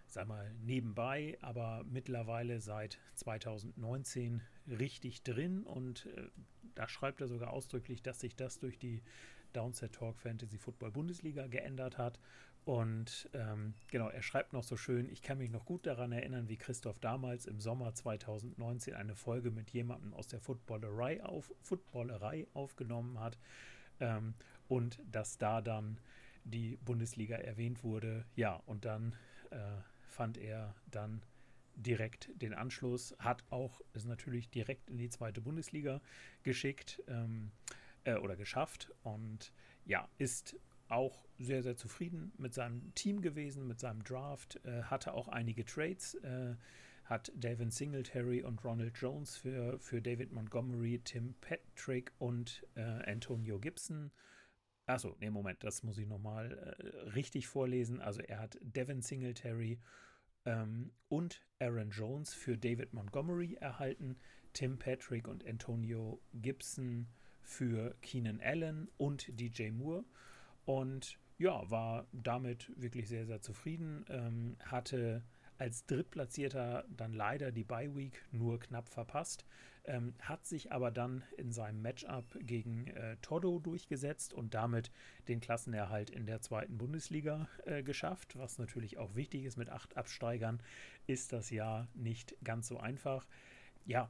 [0.07, 6.30] sag mal, nebenbei, aber mittlerweile seit 2019 richtig drin und äh,
[6.76, 9.01] da schreibt er sogar ausdrücklich, dass sich das durch die
[9.53, 12.20] Downset Talk Fantasy Football Bundesliga geändert hat.
[12.66, 16.49] Und ähm, genau, er schreibt noch so schön, ich kann mich noch gut daran erinnern,
[16.49, 22.47] wie Christoph damals im Sommer 2019 eine Folge mit jemandem aus der Footballerei, auf, Footballerei
[22.53, 23.38] aufgenommen hat
[23.99, 24.34] ähm,
[24.68, 25.99] und dass da dann
[26.43, 28.26] die Bundesliga erwähnt wurde.
[28.36, 29.16] Ja, und dann
[29.51, 29.57] äh,
[30.07, 31.22] fand er dann
[31.76, 36.01] direkt den Anschluss, hat auch es natürlich direkt in die zweite Bundesliga
[36.43, 37.51] geschickt ähm,
[38.03, 39.51] äh, oder geschafft und
[39.86, 40.55] ja, ist
[40.88, 45.65] auch sehr, sehr zufrieden mit seinem Team gewesen, mit seinem Draft, äh, hatte auch einige
[45.65, 46.55] Trades, äh,
[47.05, 53.59] hat David Singletary und Ronald Jones für, für David Montgomery, Tim Patrick und äh, Antonio
[53.59, 54.11] Gibson.
[54.88, 58.01] Achso, nee, Moment, das muss ich nochmal äh, richtig vorlesen.
[58.01, 59.80] Also er hat Devin Singletary
[60.45, 64.17] ähm, und Aaron Jones für David Montgomery erhalten,
[64.53, 67.07] Tim Patrick und Antonio Gibson
[67.41, 70.05] für Keenan Allen und DJ Moore.
[70.65, 74.05] Und ja, war damit wirklich sehr, sehr zufrieden.
[74.09, 75.23] Ähm, hatte
[75.58, 79.45] als Drittplatzierter dann leider die Bye Week nur knapp verpasst
[79.88, 84.91] ähm, hat sich aber dann in seinem Matchup gegen äh, Todo durchgesetzt und damit
[85.28, 89.58] den Klassenerhalt in der zweiten Bundesliga äh, geschafft, was natürlich auch wichtig ist.
[89.58, 90.62] Mit acht Absteigern
[91.08, 93.28] ist das ja nicht ganz so einfach.
[93.86, 94.10] Ja,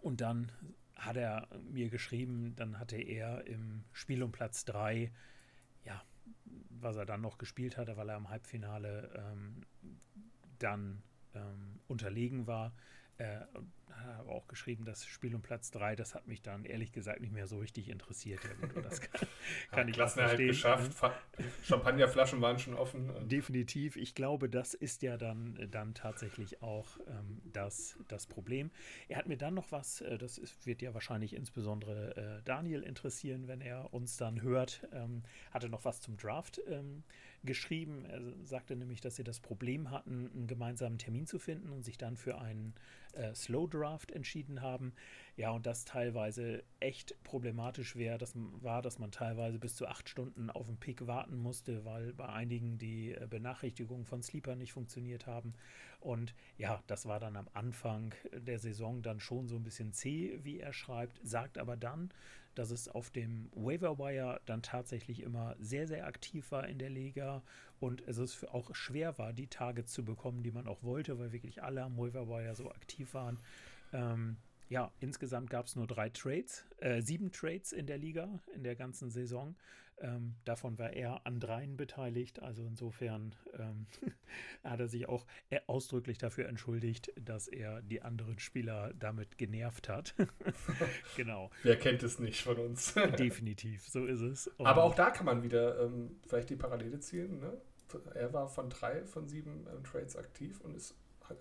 [0.00, 0.50] und dann
[0.94, 5.12] hat er mir geschrieben, dann hatte er im Spiel um Platz 3,
[5.84, 6.02] ja,
[6.70, 9.62] was er dann noch gespielt hatte, weil er im Halbfinale ähm,
[10.58, 11.02] dann
[11.34, 12.74] ähm, unterlegen war,
[13.18, 13.40] äh,
[14.06, 17.32] habe auch geschrieben, das Spiel um Platz 3, das hat mich dann ehrlich gesagt nicht
[17.32, 18.40] mehr so richtig interessiert.
[18.44, 19.28] Ja, gut, das kann,
[19.70, 20.48] kann ja, ich auch verstehen.
[20.48, 21.02] geschafft.
[21.38, 21.44] Ne?
[21.64, 23.28] Champagnerflaschen waren schon offen.
[23.28, 23.96] Definitiv.
[23.96, 28.70] Ich glaube, das ist ja dann, dann tatsächlich auch ähm, das, das Problem.
[29.08, 32.82] Er hat mir dann noch was, äh, das ist, wird ja wahrscheinlich insbesondere äh, Daniel
[32.82, 37.04] interessieren, wenn er uns dann hört, ähm, hatte noch was zum Draft ähm,
[37.48, 38.04] geschrieben.
[38.04, 41.98] Er sagte nämlich, dass sie das Problem hatten, einen gemeinsamen Termin zu finden und sich
[41.98, 42.74] dann für einen
[43.14, 44.92] äh, Slow Draft entschieden haben.
[45.36, 50.08] Ja, und das teilweise echt problematisch wäre, dass, war, dass man teilweise bis zu acht
[50.08, 54.72] Stunden auf den Pick warten musste, weil bei einigen die äh, Benachrichtigungen von Sleeper nicht
[54.72, 55.54] funktioniert haben.
[56.00, 60.38] Und ja, das war dann am Anfang der Saison dann schon so ein bisschen zäh,
[60.44, 62.10] wie er schreibt, sagt aber dann,
[62.58, 66.90] dass es auf dem Waiver Wire dann tatsächlich immer sehr, sehr aktiv war in der
[66.90, 67.42] Liga
[67.78, 71.30] und es ist auch schwer war, die Targets zu bekommen, die man auch wollte, weil
[71.30, 73.38] wirklich alle am Waiver Wire so aktiv waren.
[73.92, 74.38] Ähm,
[74.68, 78.74] ja, insgesamt gab es nur drei Trades, äh, sieben Trades in der Liga in der
[78.74, 79.54] ganzen Saison.
[80.00, 82.42] Ähm, davon war er an dreien beteiligt.
[82.42, 83.86] Also insofern ähm,
[84.64, 85.26] hat er sich auch
[85.66, 90.14] ausdrücklich dafür entschuldigt, dass er die anderen Spieler damit genervt hat.
[91.16, 91.50] genau.
[91.62, 92.94] Wer kennt es nicht von uns?
[93.18, 94.46] Definitiv, so ist es.
[94.58, 97.40] Und Aber auch da kann man wieder ähm, vielleicht die Parallele ziehen.
[97.40, 97.60] Ne?
[98.14, 100.94] Er war von drei von sieben ähm, Trades aktiv und ist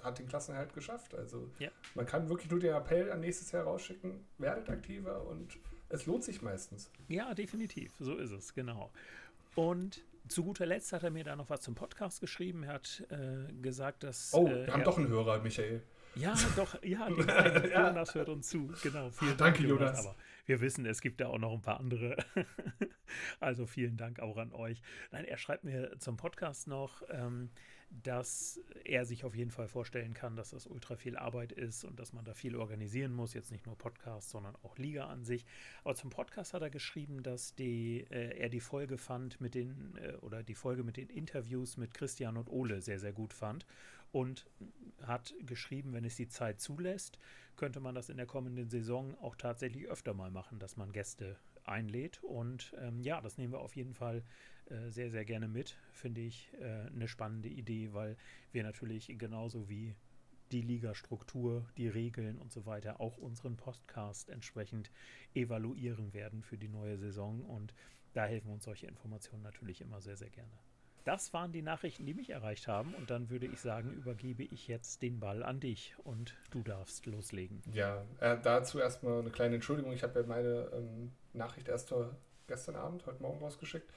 [0.04, 1.16] hat den Klassenerhalt geschafft.
[1.16, 1.70] Also ja.
[1.96, 5.58] man kann wirklich nur den Appell an nächstes Jahr rausschicken, werdet aktiver und
[5.90, 6.92] es lohnt sich meistens.
[7.08, 7.94] Ja, definitiv.
[8.00, 8.92] So ist es, genau.
[9.56, 12.64] Und zu guter Letzt hat er mir da noch was zum Podcast geschrieben.
[12.64, 14.34] Er hat äh, gesagt, dass.
[14.34, 15.82] Oh, wir äh, haben doch einen Hörer, Michael.
[16.16, 18.72] Ja, doch, ja, Jonas hört uns zu.
[18.84, 19.10] Genau.
[19.12, 19.80] Vielen danke, Dank, Jonas.
[19.80, 20.06] Jonas.
[20.06, 20.16] Aber
[20.46, 22.18] wir wissen, es gibt da auch noch ein paar andere.
[23.40, 24.82] also vielen Dank auch an euch.
[25.12, 27.04] Nein, er schreibt mir zum Podcast noch.
[27.10, 27.50] Ähm,
[27.90, 32.00] dass er sich auf jeden Fall vorstellen kann, dass das ultra viel Arbeit ist und
[32.00, 33.34] dass man da viel organisieren muss.
[33.34, 35.46] Jetzt nicht nur Podcast, sondern auch Liga an sich.
[35.84, 39.98] Aber zum Podcast hat er geschrieben, dass die, äh, er die Folge fand mit den,
[39.98, 43.66] äh, oder die Folge mit den Interviews mit Christian und Ole sehr, sehr gut fand.
[44.12, 44.46] Und
[45.04, 47.20] hat geschrieben, wenn es die Zeit zulässt,
[47.58, 51.38] könnte man das in der kommenden Saison auch tatsächlich öfter mal machen, dass man Gäste
[51.68, 52.24] einlädt.
[52.24, 54.24] Und ähm, ja, das nehmen wir auf jeden Fall
[54.70, 55.78] äh, sehr, sehr gerne mit.
[55.92, 58.18] Finde ich äh, eine spannende Idee, weil
[58.52, 59.96] wir natürlich genauso wie
[60.52, 64.92] die Ligastruktur, die Regeln und so weiter auch unseren Podcast entsprechend
[65.34, 67.42] evaluieren werden für die neue Saison.
[67.42, 67.74] Und
[68.14, 70.52] da helfen uns solche Informationen natürlich immer sehr, sehr gerne.
[71.08, 72.94] Das waren die Nachrichten, die mich erreicht haben.
[72.96, 77.06] Und dann würde ich sagen, übergebe ich jetzt den Ball an dich und du darfst
[77.06, 77.62] loslegen.
[77.72, 79.94] Ja, äh, dazu erstmal eine kleine Entschuldigung.
[79.94, 81.94] Ich habe ja meine ähm, Nachricht erst
[82.48, 83.90] gestern Abend, heute Morgen rausgeschickt.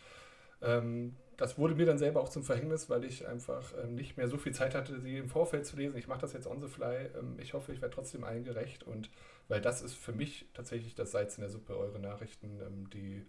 [0.62, 4.28] Ähm, das wurde mir dann selber auch zum Verhängnis, weil ich einfach ähm, nicht mehr
[4.28, 5.96] so viel Zeit hatte, sie im Vorfeld zu lesen.
[5.96, 7.08] Ich mache das jetzt on the fly.
[7.18, 9.10] Ähm, ich hoffe, ich werde trotzdem allen gerecht und
[9.48, 13.24] weil das ist für mich tatsächlich das Salz in der Suppe, eure Nachrichten, ähm, die,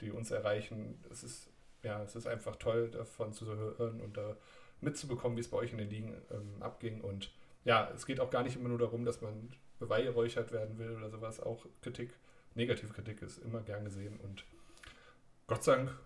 [0.00, 0.98] die uns erreichen.
[1.10, 1.50] Es ist,
[1.82, 4.36] ja, es ist einfach toll, davon zu hören und da
[4.80, 7.02] mitzubekommen, wie es bei euch in den Ligen ähm, abging.
[7.02, 7.30] Und
[7.64, 11.10] ja, es geht auch gar nicht immer nur darum, dass man beweihräuchert werden will oder
[11.10, 11.40] sowas.
[11.40, 12.10] Auch Kritik,
[12.54, 14.44] negative Kritik ist immer gern gesehen und
[15.46, 15.98] Gott sei Dank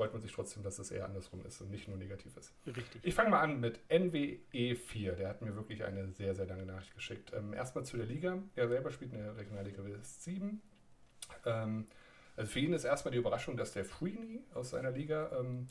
[0.00, 2.54] freut man sich trotzdem, dass es eher andersrum ist und nicht nur negativ ist.
[2.66, 3.04] Richtig.
[3.04, 5.12] Ich fange mal an mit NWE4.
[5.12, 7.32] Der hat mir wirklich eine sehr, sehr lange Nachricht geschickt.
[7.34, 8.38] Ähm, erstmal zu der Liga.
[8.56, 10.62] Er selber spielt in der Regionalliga West 7.
[11.44, 11.86] Ähm,
[12.34, 15.66] also für ihn ist erstmal die Überraschung, dass der Freeney aus seiner Liga ähm,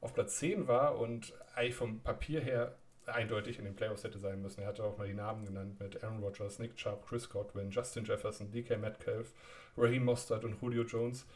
[0.00, 4.40] auf Platz 10 war und eigentlich vom Papier her eindeutig in den Playoffs hätte sein
[4.40, 4.60] müssen.
[4.60, 8.04] Er hatte auch mal die Namen genannt mit Aaron Rodgers, Nick Chubb, Chris Godwin, Justin
[8.04, 9.32] Jefferson, DK Metcalf,
[9.76, 11.26] Raheem Mostert und Julio Jones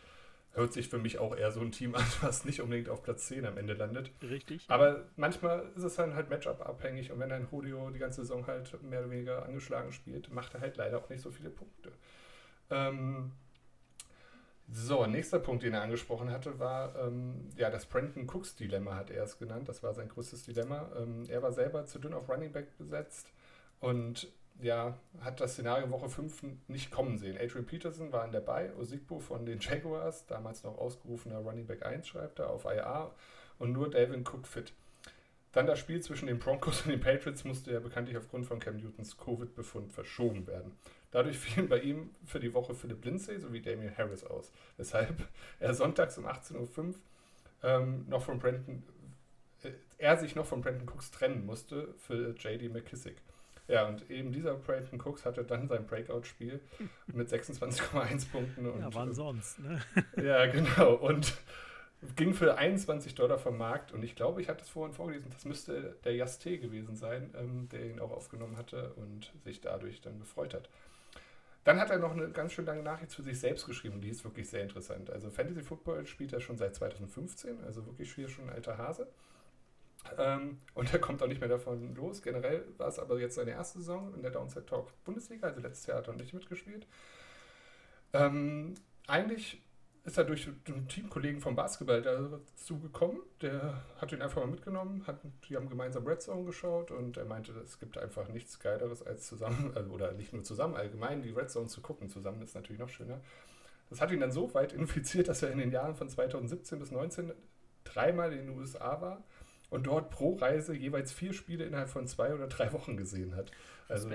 [0.53, 3.27] hört sich für mich auch eher so ein Team an, was nicht unbedingt auf Platz
[3.29, 4.11] 10 am Ende landet.
[4.23, 4.65] Richtig.
[4.69, 8.83] Aber manchmal ist es dann halt Matchup-abhängig und wenn ein Julio die ganze Saison halt
[8.83, 11.93] mehr oder weniger angeschlagen spielt, macht er halt leider auch nicht so viele Punkte.
[12.71, 13.33] Ähm,
[14.71, 19.11] so, nächster Punkt, den er angesprochen hatte, war ähm, ja das Brandon Cooks Dilemma, hat
[19.11, 19.69] er es genannt.
[19.69, 20.91] Das war sein größtes Dilemma.
[20.97, 23.33] Ähm, er war selber zu dünn auf Running Back besetzt
[23.81, 24.31] und
[24.61, 27.39] ja, hat das Szenario Woche 5 nicht kommen sehen.
[27.41, 32.39] Adrian Peterson war dabei, Osigbo von den Jaguars, damals noch ausgerufener Running Back 1, schreibt
[32.39, 33.13] er, auf IA
[33.59, 34.73] und nur Dalvin Cook fit.
[35.53, 38.77] Dann das Spiel zwischen den Broncos und den Patriots musste ja bekanntlich aufgrund von Cam
[38.77, 40.73] Newtons Covid-Befund verschoben werden.
[41.11, 45.29] Dadurch fielen bei ihm für die Woche Philip Lindsay sowie Damian Harris aus, weshalb
[45.61, 46.95] er sonntags um 18.05 Uhr
[47.63, 48.83] ähm, noch von Brandon,
[49.63, 53.17] äh, er sich noch von Brandon Cooks trennen musste für JD McKissick.
[53.69, 56.61] Ja, und eben dieser Brandon Cooks hatte dann sein Breakout-Spiel
[57.07, 58.67] mit 26,1 Punkten.
[58.67, 59.81] Und, ja, wann sonst, ne?
[60.17, 60.95] Ja, genau.
[60.95, 61.37] Und
[62.17, 63.93] ging für 21 Dollar vom Markt.
[63.93, 67.69] Und ich glaube, ich hatte es vorhin vorgelesen, das müsste der Jaste gewesen sein, ähm,
[67.71, 70.69] der ihn auch aufgenommen hatte und sich dadurch dann gefreut hat.
[71.65, 74.25] Dann hat er noch eine ganz schön lange Nachricht zu sich selbst geschrieben, die ist
[74.25, 75.11] wirklich sehr interessant.
[75.11, 79.07] Also Fantasy Football spielt er schon seit 2015, also wirklich hier schon ein alter Hase.
[80.17, 82.23] Ähm, und er kommt auch nicht mehr davon los.
[82.23, 85.87] Generell war es aber jetzt seine erste Saison in der Downside Talk Bundesliga, also letztes
[85.87, 86.87] Jahr hat er nicht mitgespielt.
[88.13, 88.75] Ähm,
[89.07, 89.63] eigentlich
[90.05, 93.19] ist er durch einen Teamkollegen vom Basketball dazu gekommen.
[93.43, 97.27] Der hat ihn einfach mal mitgenommen, hat, die haben gemeinsam Red Zone geschaut und er
[97.27, 101.31] meinte, es gibt einfach nichts Geileres als zusammen, also, oder nicht nur zusammen, allgemein die
[101.31, 102.09] Red Zone zu gucken.
[102.09, 103.21] Zusammen ist natürlich noch schöner.
[103.91, 106.89] Das hat ihn dann so weit infiziert, dass er in den Jahren von 2017 bis
[106.89, 107.33] 2019
[107.85, 109.25] dreimal in den USA war
[109.71, 113.51] und dort pro Reise jeweils vier Spiele innerhalb von zwei oder drei Wochen gesehen hat.
[113.89, 114.11] Also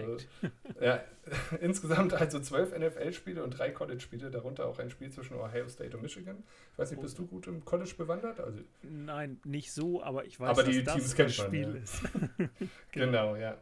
[0.80, 1.04] ja,
[1.62, 6.04] insgesamt also zwölf NFL-Spiele und drei College-Spiele, darunter auch ein Spiel zwischen Ohio State und
[6.04, 6.44] Michigan.
[6.74, 8.40] Ich weiß nicht, bist du gut im College bewandert?
[8.40, 12.02] Also, Nein, nicht so, aber ich weiß, aber die dass Teams das Spiel man, ist.
[12.38, 12.50] genau.
[12.92, 13.58] genau, ja.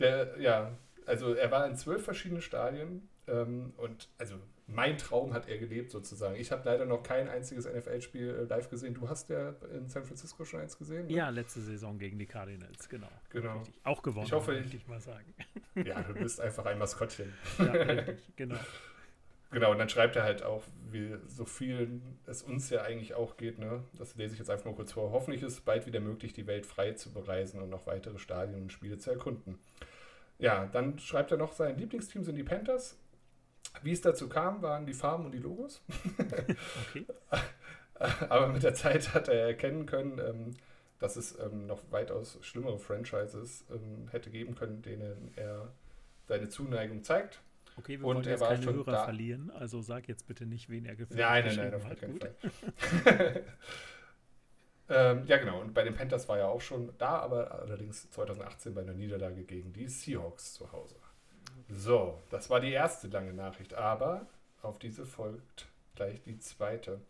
[0.00, 0.70] Der, ja,
[1.06, 4.36] Also er war in zwölf verschiedenen Stadien ähm, und also
[4.68, 6.36] mein Traum hat er gelebt sozusagen.
[6.36, 8.94] Ich habe leider noch kein einziges NFL-Spiel äh, live gesehen.
[8.94, 11.06] Du hast ja in San Francisco schon eins gesehen?
[11.06, 11.12] Ne?
[11.12, 13.08] Ja, letzte Saison gegen die Cardinals, genau.
[13.30, 13.58] Genau.
[13.58, 13.74] Richtig.
[13.84, 15.34] Auch gewonnen, ich hoffe, ich, ich mal sagen.
[15.84, 17.32] Ja, du bist einfach ein Maskottchen.
[17.58, 18.58] Ja, richtig, genau.
[19.52, 23.36] Genau, und dann schreibt er halt auch, wie so viel es uns ja eigentlich auch
[23.36, 23.84] geht, ne?
[23.96, 25.12] Das lese ich jetzt einfach mal kurz vor.
[25.12, 28.62] Hoffentlich ist es bald wieder möglich, die Welt frei zu bereisen und noch weitere Stadien
[28.62, 29.58] und Spiele zu erkunden.
[30.38, 32.98] Ja, dann schreibt er noch, sein Lieblingsteam sind die Panthers.
[33.82, 35.82] Wie es dazu kam, waren die Farben und die Logos.
[36.88, 37.06] okay.
[38.28, 40.56] Aber mit der Zeit hat er erkennen können, ähm,
[40.98, 45.72] dass es ähm, noch weitaus schlimmere Franchises ähm, hätte geben können, denen er
[46.26, 47.40] seine Zuneigung zeigt.
[47.78, 49.04] Okay, wir und wollen jetzt keine Hörer da.
[49.04, 51.20] verlieren, also sag jetzt bitte nicht, wen er gefällt.
[51.20, 52.34] Nein, nein, nein, auf keinen Fall.
[54.88, 55.60] ähm, ja, genau.
[55.60, 59.44] Und bei den Panthers war er auch schon da, aber allerdings 2018 bei einer Niederlage
[59.44, 60.96] gegen die Seahawks zu Hause.
[61.68, 64.26] So, das war die erste lange Nachricht, aber
[64.62, 67.00] auf diese folgt gleich die zweite.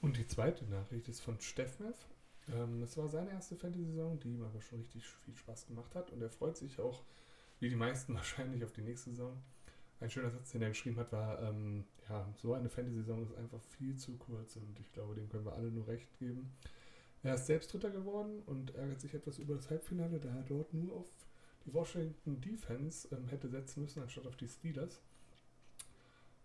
[0.00, 1.96] Und die zweite Nachricht ist von Steffnev.
[2.52, 6.10] Ähm, es war seine erste Fantasy-Saison, die ihm aber schon richtig viel Spaß gemacht hat
[6.10, 7.02] und er freut sich auch,
[7.60, 9.40] wie die meisten wahrscheinlich, auf die nächste Saison.
[10.00, 13.60] Ein schöner Satz, den er geschrieben hat, war, ähm, ja, so eine Fantasy-Saison ist einfach
[13.78, 16.52] viel zu kurz und ich glaube, dem können wir alle nur recht geben.
[17.22, 20.74] Er ist selbst Dritter geworden und ärgert sich etwas über das Halbfinale, da er dort
[20.74, 21.10] nur auf
[21.64, 25.00] die Washington Defense ähm, hätte setzen müssen, anstatt auf die Steelers.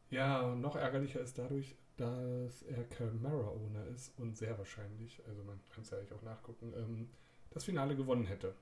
[0.10, 5.84] Ja, noch ärgerlicher ist dadurch, dass er Camara-Owner ist und sehr wahrscheinlich, also man kann
[5.84, 7.10] es ja eigentlich auch nachgucken, ähm,
[7.52, 8.56] das Finale gewonnen hätte.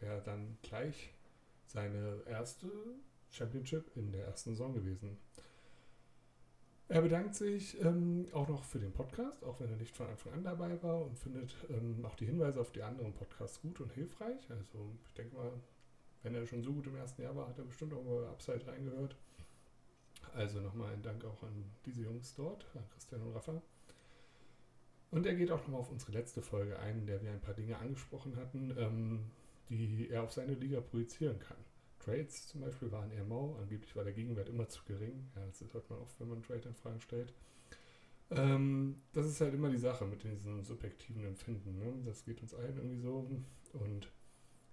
[0.00, 1.12] Wäre dann gleich
[1.66, 2.68] seine erste
[3.30, 5.18] Championship in der ersten Saison gewesen.
[6.88, 10.32] Er bedankt sich ähm, auch noch für den Podcast, auch wenn er nicht von Anfang
[10.32, 13.92] an dabei war und findet ähm, auch die Hinweise auf die anderen Podcasts gut und
[13.92, 14.50] hilfreich.
[14.50, 15.52] Also ich denke mal,
[16.22, 18.66] wenn er schon so gut im ersten Jahr war, hat er bestimmt auch mal Upside
[18.66, 19.16] reingehört.
[20.34, 23.62] Also nochmal ein Dank auch an diese Jungs dort, an Christian und Rafa.
[25.10, 27.54] Und er geht auch nochmal auf unsere letzte Folge ein, in der wir ein paar
[27.54, 29.24] Dinge angesprochen hatten, ähm,
[29.68, 31.56] die er auf seine Liga projizieren kann.
[31.98, 35.28] Trades zum Beispiel waren eher mau, angeblich war der Gegenwert immer zu gering.
[35.34, 37.32] Ja, das hört man oft, wenn man Trade in Frage stellt.
[38.30, 41.78] Ähm, das ist halt immer die Sache mit diesem subjektiven Empfinden.
[41.78, 41.92] Ne?
[42.06, 43.26] Das geht uns allen irgendwie so.
[43.72, 44.08] Und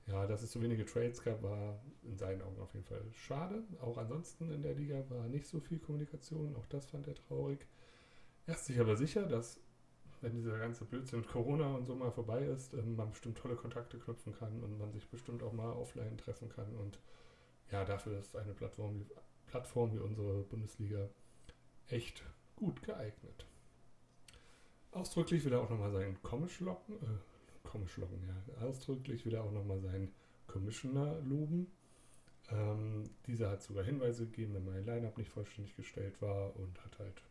[0.07, 3.63] ja, dass es so wenige Trades gab, war in seinen Augen auf jeden Fall schade.
[3.81, 6.55] Auch ansonsten in der Liga war nicht so viel Kommunikation.
[6.55, 7.67] Auch das fand er traurig.
[8.45, 9.59] Er ist sich aber sicher, dass
[10.21, 13.55] wenn dieser ganze Blödsinn mit Corona und so mal vorbei ist, ähm, man bestimmt tolle
[13.55, 16.73] Kontakte knüpfen kann und man sich bestimmt auch mal offline treffen kann.
[16.75, 16.99] Und
[17.71, 19.05] ja, dafür ist eine Plattform wie,
[19.47, 21.09] Plattform wie unsere Bundesliga
[21.89, 22.23] echt
[22.55, 23.45] gut geeignet.
[24.91, 27.36] Ausdrücklich will er auch nochmal seinen Komisch locken, äh,
[27.67, 30.13] Komisch ja, ausdrücklich will er auch nochmal seinen
[30.47, 31.67] Commissioner loben.
[32.49, 36.97] Ähm, dieser hat sogar Hinweise gegeben, wenn mein Lineup nicht vollständig gestellt war und hat
[36.99, 37.21] halt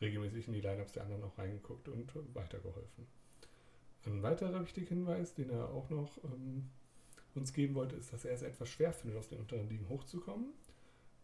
[0.00, 3.06] regelmäßig in die Lineups der anderen auch reingeguckt und weitergeholfen.
[4.06, 6.70] Ein weiterer wichtiger Hinweis, den er auch noch ähm,
[7.34, 10.52] uns geben wollte, ist, dass er es etwas schwer findet, aus den unteren Ligen hochzukommen.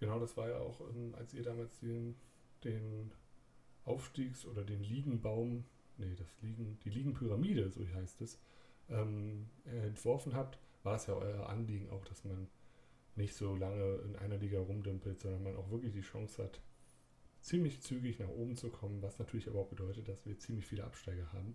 [0.01, 2.17] Genau das war ja auch, ähm, als ihr damals den,
[2.65, 3.13] den
[3.85, 5.65] Aufstiegs- oder den Ligenbaum,
[5.99, 8.39] nee, das Ligen, die Ligenpyramide, so heißt es,
[8.89, 12.49] ähm, entworfen habt, war es ja euer Anliegen auch, dass man
[13.15, 16.61] nicht so lange in einer Liga rumdümpelt, sondern man auch wirklich die Chance hat,
[17.41, 20.85] ziemlich zügig nach oben zu kommen, was natürlich aber auch bedeutet, dass wir ziemlich viele
[20.85, 21.55] Absteiger haben.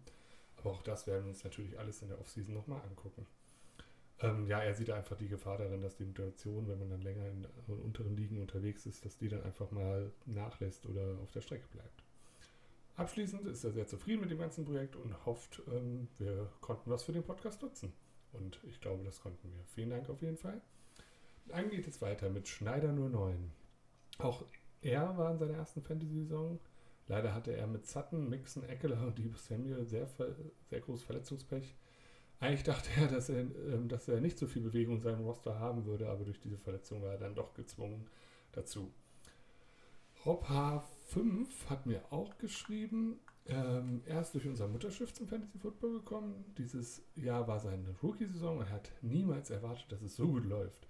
[0.57, 3.25] Aber auch das werden wir uns natürlich alles in der Offseason nochmal angucken.
[4.19, 7.27] Ähm, ja, er sieht einfach die Gefahr darin, dass die Mutation, wenn man dann länger
[7.27, 11.67] in unteren Ligen unterwegs ist, dass die dann einfach mal nachlässt oder auf der Strecke
[11.71, 12.03] bleibt.
[12.97, 17.03] Abschließend ist er sehr zufrieden mit dem ganzen Projekt und hofft, ähm, wir konnten was
[17.03, 17.93] für den Podcast nutzen.
[18.33, 19.63] Und ich glaube, das konnten wir.
[19.75, 20.61] Vielen Dank auf jeden Fall.
[21.45, 23.51] Dann geht es weiter mit Schneider 09.
[24.17, 24.43] Auch
[24.81, 26.59] er war in seiner ersten Fantasy-Saison.
[27.07, 30.07] Leider hatte er mit Sutton, Mixon, Eckler und Debo Samuel sehr,
[30.69, 31.75] sehr großes Verletzungspech.
[32.39, 35.59] Eigentlich dachte er dass, er, ähm, dass er nicht so viel Bewegung in seinem Roster
[35.59, 38.07] haben würde, aber durch diese Verletzung war er dann doch gezwungen
[38.51, 38.91] dazu.
[40.25, 40.49] Rob
[41.13, 46.45] H5 hat mir auch geschrieben, ähm, er ist durch unser Mutterschiff zum Fantasy Football gekommen.
[46.57, 48.59] Dieses Jahr war seine Rookie-Saison.
[48.59, 50.87] Er hat niemals erwartet, dass es so gut läuft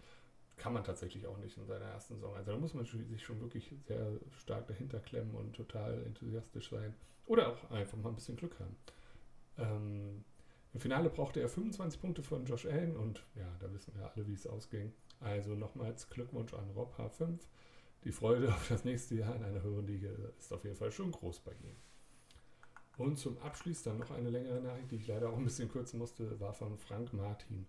[0.57, 2.35] kann man tatsächlich auch nicht in seiner ersten Saison.
[2.35, 6.95] Also da muss man sich schon wirklich sehr stark dahinter klemmen und total enthusiastisch sein.
[7.27, 8.75] Oder auch einfach mal ein bisschen Glück haben.
[9.57, 10.23] Ähm,
[10.73, 14.27] Im Finale brauchte er 25 Punkte von Josh Allen und ja, da wissen wir alle,
[14.27, 14.93] wie es ausging.
[15.19, 17.37] Also nochmals Glückwunsch an Rob H5.
[18.07, 21.11] Die Freude auf das nächste Jahr in einer höheren Liga ist auf jeden Fall schon
[21.11, 21.75] groß bei ihm.
[22.97, 25.99] Und zum Abschluss dann noch eine längere Nachricht, die ich leider auch ein bisschen kürzen
[25.99, 27.67] musste, war von Frank Martin.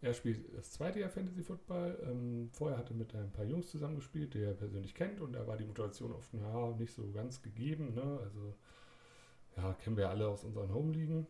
[0.00, 1.98] Er spielt das zweite Jahr Fantasy Football.
[2.06, 5.20] Ähm, vorher hat er mit ein paar Jungs zusammengespielt, die er persönlich kennt.
[5.20, 7.92] Und da war die Motivation oft ja, nicht so ganz gegeben.
[7.94, 8.18] Ne?
[8.22, 8.54] Also,
[9.58, 11.26] ja, kennen wir alle aus unseren Home-Ligen.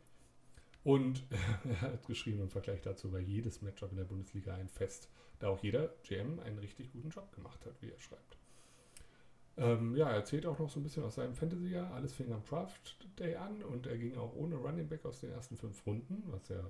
[0.83, 1.24] Und
[1.64, 5.09] er hat geschrieben im Vergleich dazu war jedes Matchup in der Bundesliga ein Fest,
[5.39, 8.39] da auch jeder GM einen richtig guten Job gemacht hat, wie er schreibt.
[9.57, 11.93] Ähm, ja, er erzählt auch noch so ein bisschen aus seinem Fantasy-Jahr.
[11.93, 15.33] Alles fing am Draft Day an und er ging auch ohne Running Back aus den
[15.33, 16.64] ersten fünf Runden, was ja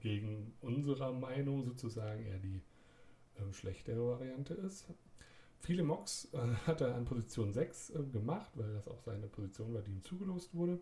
[0.00, 2.62] gegen unserer Meinung sozusagen eher die
[3.38, 4.86] ähm, schlechtere Variante ist.
[5.60, 9.74] Viele Mocks äh, hat er an Position 6 äh, gemacht, weil das auch seine Position
[9.74, 10.80] war, die ihm zugelost wurde.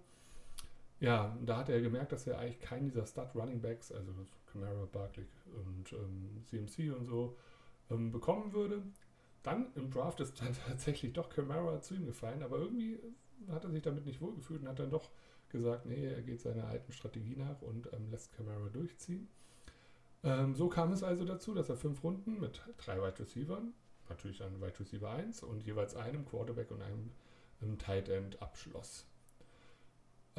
[1.00, 4.12] Ja, da hat er gemerkt, dass er eigentlich keinen dieser Stud-Running-Backs, also
[4.52, 7.36] Camara, Barkley und ähm, CMC und so,
[7.90, 8.82] ähm, bekommen würde.
[9.42, 12.98] Dann im Draft ist dann tatsächlich doch Camara zu ihm gefallen, aber irgendwie
[13.48, 15.08] hat er sich damit nicht wohlgefühlt und hat dann doch
[15.48, 19.28] gesagt, nee, er geht seiner alten Strategie nach und ähm, lässt Camara durchziehen.
[20.22, 23.62] Ähm, so kam es also dazu, dass er fünf Runden mit drei Wide Receivers,
[24.10, 27.10] natürlich einem Wide Receiver 1 und jeweils einem Quarterback und einem,
[27.62, 29.06] einem Tight End abschloss.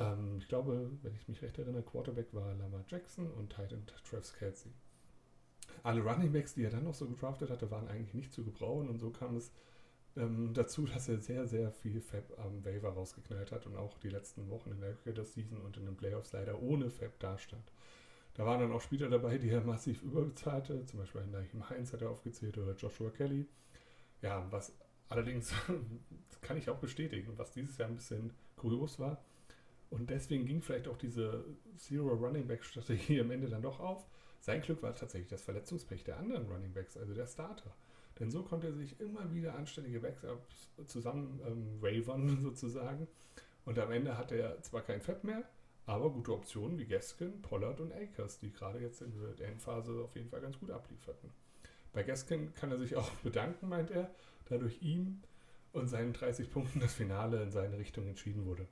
[0.02, 3.94] Ähm, ich glaube, wenn ich mich recht erinnere, Quarterback war Lamar Jackson und Tight End
[4.10, 4.72] Travis Kelsey.
[5.84, 8.90] Alle Running Backs, die er dann noch so gedraftet hatte, waren eigentlich nicht zu gebrauchen
[8.90, 9.52] und so kam es
[10.18, 14.10] ähm, dazu, dass er sehr, sehr viel Fab am Waiver rausgeknallt hat und auch die
[14.10, 17.72] letzten Wochen in der Regular Season und in den Playoffs leider ohne Fab dastand.
[18.34, 22.02] Da waren dann auch Spieler dabei, die er massiv überbezahlte, zum Beispiel Naheem Heinz hat
[22.02, 23.46] er aufgezählt oder Joshua Kelly.
[24.22, 24.74] Ja, was
[25.10, 25.54] allerdings,
[26.42, 29.22] kann ich auch bestätigen, was dieses Jahr ein bisschen kurios war.
[29.92, 31.44] Und deswegen ging vielleicht auch diese
[31.78, 34.08] Zero Running Back Strategie am Ende dann doch auf.
[34.40, 37.76] Sein Glück war tatsächlich das Verletzungspech der anderen Running Backs, also der Starter.
[38.20, 43.08] Denn so konnte er sich immer wieder anständige Backups zusammen ähm, wavern sozusagen.
[43.66, 45.44] Und am Ende hatte er zwar kein Fett mehr,
[45.86, 50.16] aber gute Optionen wie Gaskin, Pollard und Akers, die gerade jetzt in der Endphase auf
[50.16, 51.30] jeden Fall ganz gut ablieferten.
[51.94, 54.10] Bei Gaskin kann er sich auch bedanken, meint er,
[54.46, 55.22] da durch ihn
[55.74, 58.68] und seinen 30 Punkten das Finale in seine Richtung entschieden wurde.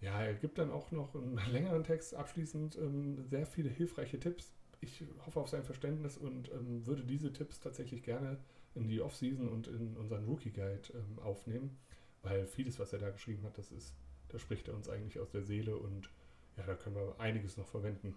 [0.00, 4.52] Ja, er gibt dann auch noch einen längeren Text abschließend ähm, sehr viele hilfreiche Tipps,
[4.80, 8.38] ich hoffe auf sein Verständnis und ähm, würde diese Tipps tatsächlich gerne
[8.74, 11.76] in die Offseason und in unseren Rookie Guide ähm, aufnehmen,
[12.22, 13.94] weil vieles, was er da geschrieben hat, das ist,
[14.28, 16.10] da spricht er uns eigentlich aus der Seele und
[16.56, 18.14] ja, da können wir einiges noch verwenden.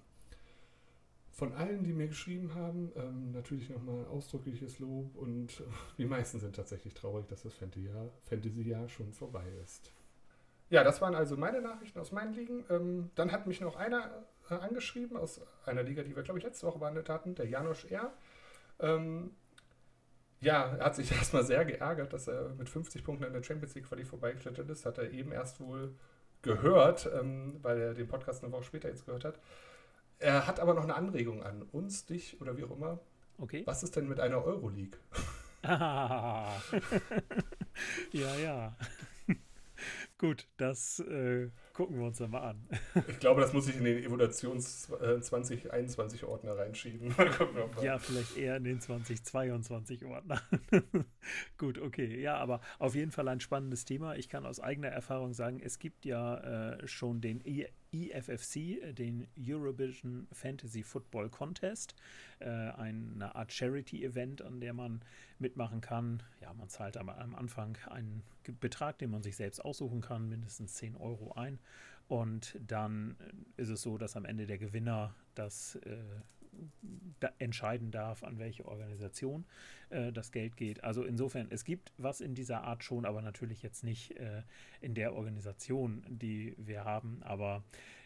[1.32, 5.64] Von allen, die mir geschrieben haben, ähm, natürlich nochmal ausdrückliches Lob und
[5.98, 9.92] die meisten sind tatsächlich traurig, dass das Fantasy-Jahr Fantasy schon vorbei ist.
[10.74, 12.66] Ja, das waren also meine Nachrichten aus meinen Ligen.
[12.68, 14.10] Ähm, dann hat mich noch einer
[14.50, 17.86] äh, angeschrieben aus einer Liga, die wir, glaube ich, letzte Woche behandelt hatten, der Janosch
[17.92, 18.12] R.
[18.80, 19.36] Ähm,
[20.40, 23.76] ja, er hat sich erstmal sehr geärgert, dass er mit 50 Punkten in der Champions
[23.76, 24.88] League Quali vorbeigeklettert ist.
[24.88, 25.94] Hat er eben erst wohl
[26.42, 29.40] gehört, ähm, weil er den Podcast eine Woche später jetzt gehört hat.
[30.18, 32.98] Er hat aber noch eine Anregung an uns, dich oder wie auch immer.
[33.38, 33.62] Okay.
[33.68, 34.98] Was ist denn mit einer Euroleague?
[35.62, 36.52] Ah.
[38.12, 38.76] ja, ja.
[40.24, 42.66] Gut, das äh, gucken wir uns dann mal an.
[43.10, 44.88] Ich glaube, das muss ich in den Evaluations
[45.20, 47.14] 2021 Ordner reinschieben.
[47.84, 50.42] ja, vielleicht eher in den 2022 Ordner.
[51.58, 52.22] Gut, okay.
[52.22, 54.16] Ja, aber auf jeden Fall ein spannendes Thema.
[54.16, 56.38] Ich kann aus eigener Erfahrung sagen, es gibt ja
[56.78, 61.96] äh, schon den e EFFC, den Eurovision Fantasy Football Contest,
[62.40, 65.02] äh, eine Art Charity-Event, an der man
[65.40, 66.24] mitmachen kann.
[66.42, 68.24] Ja, man zahlt am, am Anfang einen
[68.60, 71.60] Betrag, den man sich selbst aussuchen kann, mindestens 10 Euro ein.
[72.08, 73.16] Und dann
[73.58, 75.98] ist es so, dass am Ende der Gewinner das äh,
[77.20, 79.46] da entscheiden darf, an welche Organisation
[79.90, 80.84] äh, das Geld geht.
[80.84, 84.44] Also insofern, es gibt was in dieser Art schon, aber natürlich jetzt nicht äh,
[84.82, 87.22] in der Organisation, die wir haben.
[87.24, 87.64] Aber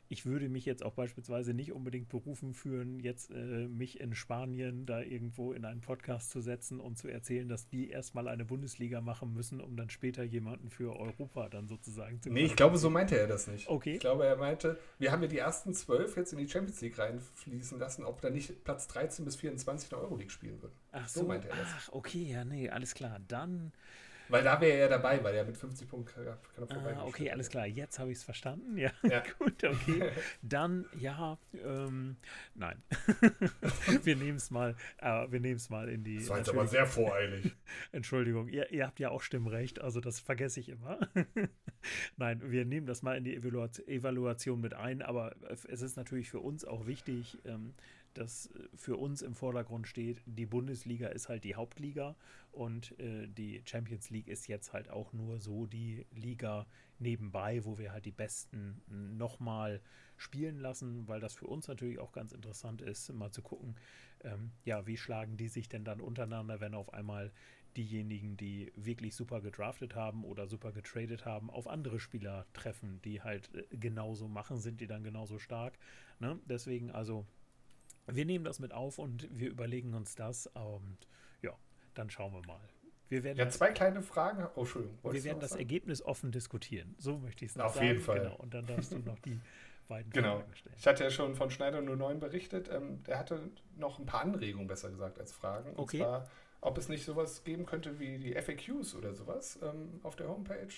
[0.09, 4.85] ich würde mich jetzt auch beispielsweise nicht unbedingt berufen fühlen, jetzt äh, mich in Spanien
[4.85, 9.01] da irgendwo in einen Podcast zu setzen und zu erzählen, dass die erstmal eine Bundesliga
[9.01, 12.89] machen müssen, um dann später jemanden für Europa dann sozusagen zu Nee, ich glaube, so
[12.89, 13.67] meinte er das nicht.
[13.67, 13.95] Okay.
[13.95, 16.97] Ich glaube, er meinte, wir haben ja die ersten zwölf jetzt in die Champions League
[16.97, 20.75] reinfließen lassen, ob da nicht Platz 13 bis 24 in der Euroleague spielen würden.
[20.91, 21.67] Ach so, so meinte er das.
[21.77, 23.19] Ach, okay, ja, nee, alles klar.
[23.27, 23.71] Dann
[24.29, 26.25] weil da wäre er ja dabei, weil er mit 50 Punkten kann,
[26.67, 28.77] kann er ah, Okay, alles klar, jetzt habe ich es verstanden.
[28.77, 29.23] Ja, ja.
[29.39, 30.11] gut, okay.
[30.41, 32.17] Dann, ja, ähm,
[32.55, 32.81] nein.
[34.03, 36.17] wir nehmen es mal, äh, wir nehmen es mal in die.
[36.17, 37.55] Das war jetzt aber sehr voreilig.
[37.91, 40.99] Entschuldigung, ihr, ihr, habt ja auch Stimmrecht, also das vergesse ich immer.
[42.17, 46.39] nein, wir nehmen das mal in die Evaluation mit ein, aber es ist natürlich für
[46.39, 47.73] uns auch wichtig, ähm,
[48.17, 52.15] dass für uns im Vordergrund steht, die Bundesliga ist halt die Hauptliga
[52.51, 56.65] und äh, die Champions League ist jetzt halt auch nur so die Liga
[56.99, 59.81] nebenbei, wo wir halt die Besten nochmal
[60.17, 63.75] spielen lassen, weil das für uns natürlich auch ganz interessant ist, mal zu gucken,
[64.23, 67.31] ähm, ja, wie schlagen die sich denn dann untereinander, wenn auf einmal
[67.77, 73.21] diejenigen, die wirklich super gedraftet haben oder super getradet haben, auf andere Spieler treffen, die
[73.21, 75.77] halt äh, genauso machen, sind die dann genauso stark.
[76.19, 76.39] Ne?
[76.45, 77.25] Deswegen also,
[78.15, 80.97] wir nehmen das mit auf und wir überlegen uns das und
[81.41, 81.51] ja,
[81.93, 82.61] dann schauen wir mal.
[83.09, 84.47] Wir werden ja, zwei kleine Fragen.
[84.55, 84.97] Oh, Entschuldigung.
[85.03, 85.61] Wir werden das sagen?
[85.61, 86.95] Ergebnis offen diskutieren.
[86.97, 87.67] So möchte ich es sagen.
[87.67, 88.19] Auf jeden Fall.
[88.19, 88.35] Genau.
[88.35, 89.39] Und dann darfst du noch die
[89.87, 90.39] beiden genau.
[90.39, 90.75] Fragen stellen.
[90.77, 92.69] Ich hatte ja schon von Schneider 09 berichtet.
[92.69, 95.69] Ähm, der hatte noch ein paar Anregungen, besser gesagt, als Fragen.
[95.71, 95.99] Und okay.
[95.99, 96.27] zwar
[96.61, 100.73] ob es nicht sowas geben könnte wie die FAQs oder sowas ähm, auf der Homepage,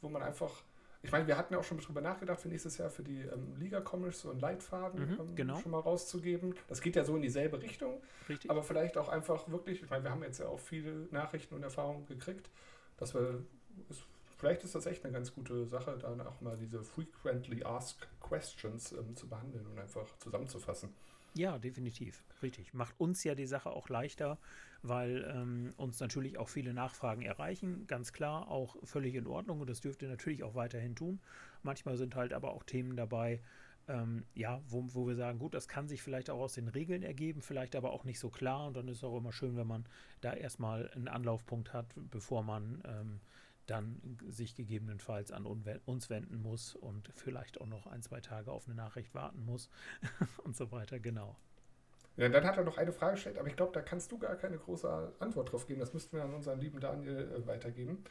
[0.00, 0.62] wo man einfach,
[1.02, 3.56] ich meine, wir hatten ja auch schon drüber nachgedacht für nächstes Jahr für die ähm,
[3.58, 5.58] Liga Commerce so einen Leitfaden mhm, ähm, genau.
[5.58, 6.54] schon mal rauszugeben.
[6.68, 8.50] Das geht ja so in dieselbe Richtung, Richtig.
[8.50, 11.62] aber vielleicht auch einfach wirklich, ich meine, wir haben jetzt ja auch viele Nachrichten und
[11.62, 12.50] Erfahrungen gekriegt,
[12.98, 13.42] dass wir,
[13.88, 14.02] ist,
[14.36, 18.92] vielleicht ist das echt eine ganz gute Sache, dann auch mal diese frequently asked questions
[18.92, 20.90] ähm, zu behandeln und einfach zusammenzufassen.
[21.34, 22.24] Ja, definitiv.
[22.42, 22.74] Richtig.
[22.74, 24.38] Macht uns ja die Sache auch leichter,
[24.82, 27.86] weil ähm, uns natürlich auch viele Nachfragen erreichen.
[27.86, 31.20] Ganz klar, auch völlig in Ordnung und das dürft ihr natürlich auch weiterhin tun.
[31.62, 33.40] Manchmal sind halt aber auch Themen dabei,
[33.86, 37.02] ähm, ja, wo, wo wir sagen, gut, das kann sich vielleicht auch aus den Regeln
[37.02, 39.66] ergeben, vielleicht aber auch nicht so klar und dann ist es auch immer schön, wenn
[39.66, 39.84] man
[40.20, 43.20] da erstmal einen Anlaufpunkt hat, bevor man ähm,
[43.70, 48.66] dann sich gegebenenfalls an uns wenden muss und vielleicht auch noch ein, zwei Tage auf
[48.66, 49.70] eine Nachricht warten muss
[50.44, 51.36] und so weiter, genau.
[52.16, 54.36] Ja, dann hat er noch eine Frage gestellt, aber ich glaube, da kannst du gar
[54.36, 55.80] keine große Antwort drauf geben.
[55.80, 58.04] Das müssten wir an unseren lieben Daniel äh, weitergeben.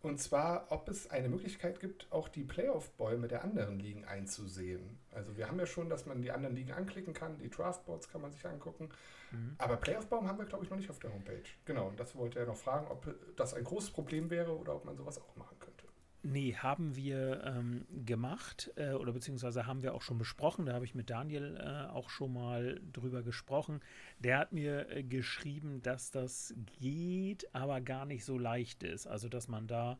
[0.00, 4.98] Und zwar, ob es eine Möglichkeit gibt, auch die Playoff-Bäume der anderen Ligen einzusehen.
[5.12, 8.20] Also wir haben ja schon, dass man die anderen Ligen anklicken kann, die Draftboards kann
[8.20, 8.90] man sich angucken.
[9.32, 9.56] Mhm.
[9.58, 11.42] Aber Playoff-Baum haben wir, glaube ich, noch nicht auf der Homepage.
[11.64, 14.84] Genau, und das wollte er noch fragen, ob das ein großes Problem wäre oder ob
[14.84, 15.57] man sowas auch machen.
[16.22, 20.66] Nee, haben wir ähm, gemacht äh, oder beziehungsweise haben wir auch schon besprochen.
[20.66, 23.80] Da habe ich mit Daniel äh, auch schon mal drüber gesprochen.
[24.18, 29.06] Der hat mir äh, geschrieben, dass das geht, aber gar nicht so leicht ist.
[29.06, 29.96] Also, dass man da,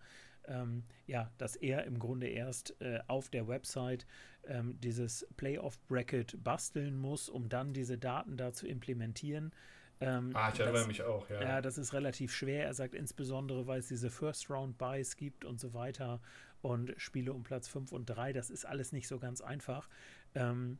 [0.46, 4.04] ähm, ja, dass er im Grunde erst äh, auf der Website
[4.48, 9.52] ähm, dieses Playoff-Bracket basteln muss, um dann diese Daten da zu implementieren.
[10.01, 11.42] Ähm, ah, ich erinnere mich auch, ja.
[11.42, 12.64] Ja, das ist relativ schwer.
[12.64, 16.20] Er sagt insbesondere, weil es diese First-Round-Buys gibt und so weiter
[16.62, 19.88] und Spiele um Platz 5 und 3, das ist alles nicht so ganz einfach.
[20.34, 20.78] Ähm,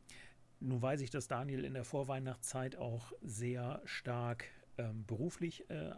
[0.59, 4.45] nun weiß ich, dass Daniel in der Vorweihnachtszeit auch sehr stark
[4.77, 5.91] ähm, beruflich äh,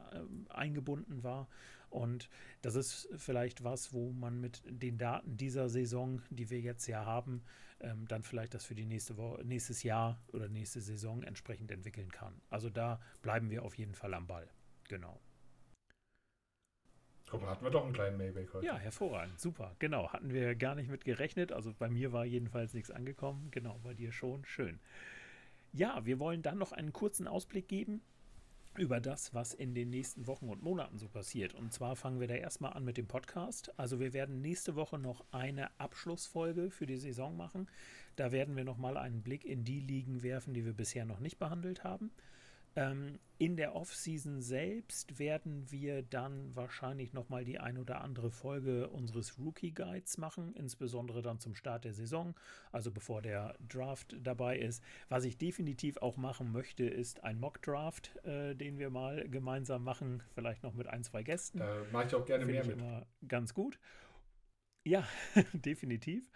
[0.49, 1.47] eingebunden war.
[1.89, 2.29] Und
[2.61, 7.05] das ist vielleicht was, wo man mit den Daten dieser Saison, die wir jetzt ja
[7.05, 7.43] haben,
[7.81, 12.11] ähm, dann vielleicht das für die nächste Woche, nächstes Jahr oder nächste Saison entsprechend entwickeln
[12.11, 12.41] kann.
[12.49, 14.49] Also da bleiben wir auf jeden Fall am Ball.
[14.87, 15.19] Genau.
[17.29, 18.65] Guck mal, hatten wir doch einen kleinen Maybach heute.
[18.65, 19.73] Ja, hervorragend, super.
[19.79, 21.53] Genau, hatten wir gar nicht mit gerechnet.
[21.53, 23.49] Also bei mir war jedenfalls nichts angekommen.
[23.51, 24.43] Genau, bei dir schon.
[24.43, 24.79] Schön.
[25.71, 28.01] Ja, wir wollen dann noch einen kurzen Ausblick geben
[28.77, 31.53] über das, was in den nächsten Wochen und Monaten so passiert.
[31.53, 33.77] Und zwar fangen wir da erstmal an mit dem Podcast.
[33.77, 37.67] Also wir werden nächste Woche noch eine Abschlussfolge für die Saison machen.
[38.15, 41.37] Da werden wir nochmal einen Blick in die Ligen werfen, die wir bisher noch nicht
[41.37, 42.11] behandelt haben.
[42.75, 48.87] Ähm, in der Off-Season selbst werden wir dann wahrscheinlich nochmal die ein oder andere Folge
[48.89, 52.35] unseres Rookie-Guides machen, insbesondere dann zum Start der Saison,
[52.71, 54.83] also bevor der Draft dabei ist.
[55.09, 60.21] Was ich definitiv auch machen möchte, ist ein Mock-Draft, äh, den wir mal gemeinsam machen,
[60.35, 61.57] vielleicht noch mit ein, zwei Gästen.
[61.57, 62.77] Da mache ich auch gerne Find mehr ich mit.
[62.77, 63.79] Immer ganz gut.
[64.83, 65.07] Ja,
[65.53, 66.29] definitiv.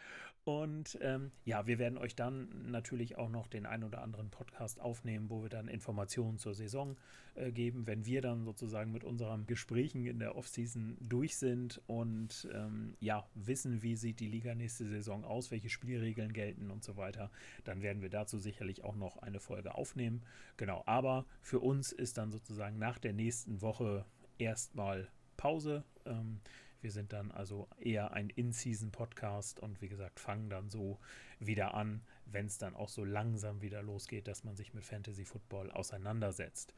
[0.44, 4.80] Und ähm, ja, wir werden euch dann natürlich auch noch den ein oder anderen Podcast
[4.80, 6.98] aufnehmen, wo wir dann Informationen zur Saison
[7.34, 12.48] äh, geben, wenn wir dann sozusagen mit unseren Gesprächen in der Offseason durch sind und
[12.54, 16.96] ähm, ja, wissen, wie sieht die Liga nächste Saison aus, welche Spielregeln gelten und so
[16.96, 17.32] weiter.
[17.64, 20.22] Dann werden wir dazu sicherlich auch noch eine Folge aufnehmen.
[20.58, 24.06] Genau, aber für uns ist dann sozusagen nach der nächsten Woche
[24.38, 25.84] erstmal Pause.
[26.06, 26.40] Ähm,
[26.86, 31.00] wir sind dann also eher ein In-Season-Podcast und wie gesagt, fangen dann so
[31.40, 35.26] wieder an, wenn es dann auch so langsam wieder losgeht, dass man sich mit Fantasy
[35.26, 36.76] Football auseinandersetzt.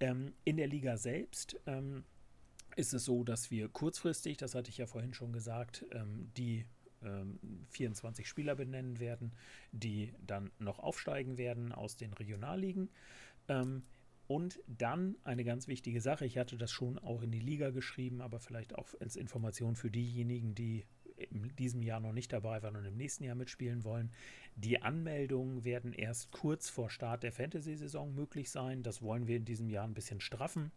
[0.00, 2.04] Ähm, in der Liga selbst ähm,
[2.74, 6.64] ist es so, dass wir kurzfristig, das hatte ich ja vorhin schon gesagt, ähm, die
[7.68, 9.32] 24 ähm, Spieler benennen werden,
[9.72, 12.88] die dann noch aufsteigen werden aus den Regionalligen.
[13.48, 13.82] Ähm,
[14.26, 18.20] und dann eine ganz wichtige Sache, ich hatte das schon auch in die Liga geschrieben,
[18.20, 20.84] aber vielleicht auch als Information für diejenigen, die
[21.16, 24.10] in diesem Jahr noch nicht dabei waren und im nächsten Jahr mitspielen wollen.
[24.56, 28.82] Die Anmeldungen werden erst kurz vor Start der Fantasy-Saison möglich sein.
[28.82, 30.72] Das wollen wir in diesem Jahr ein bisschen straffen,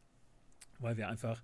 [0.79, 1.41] weil wir einfach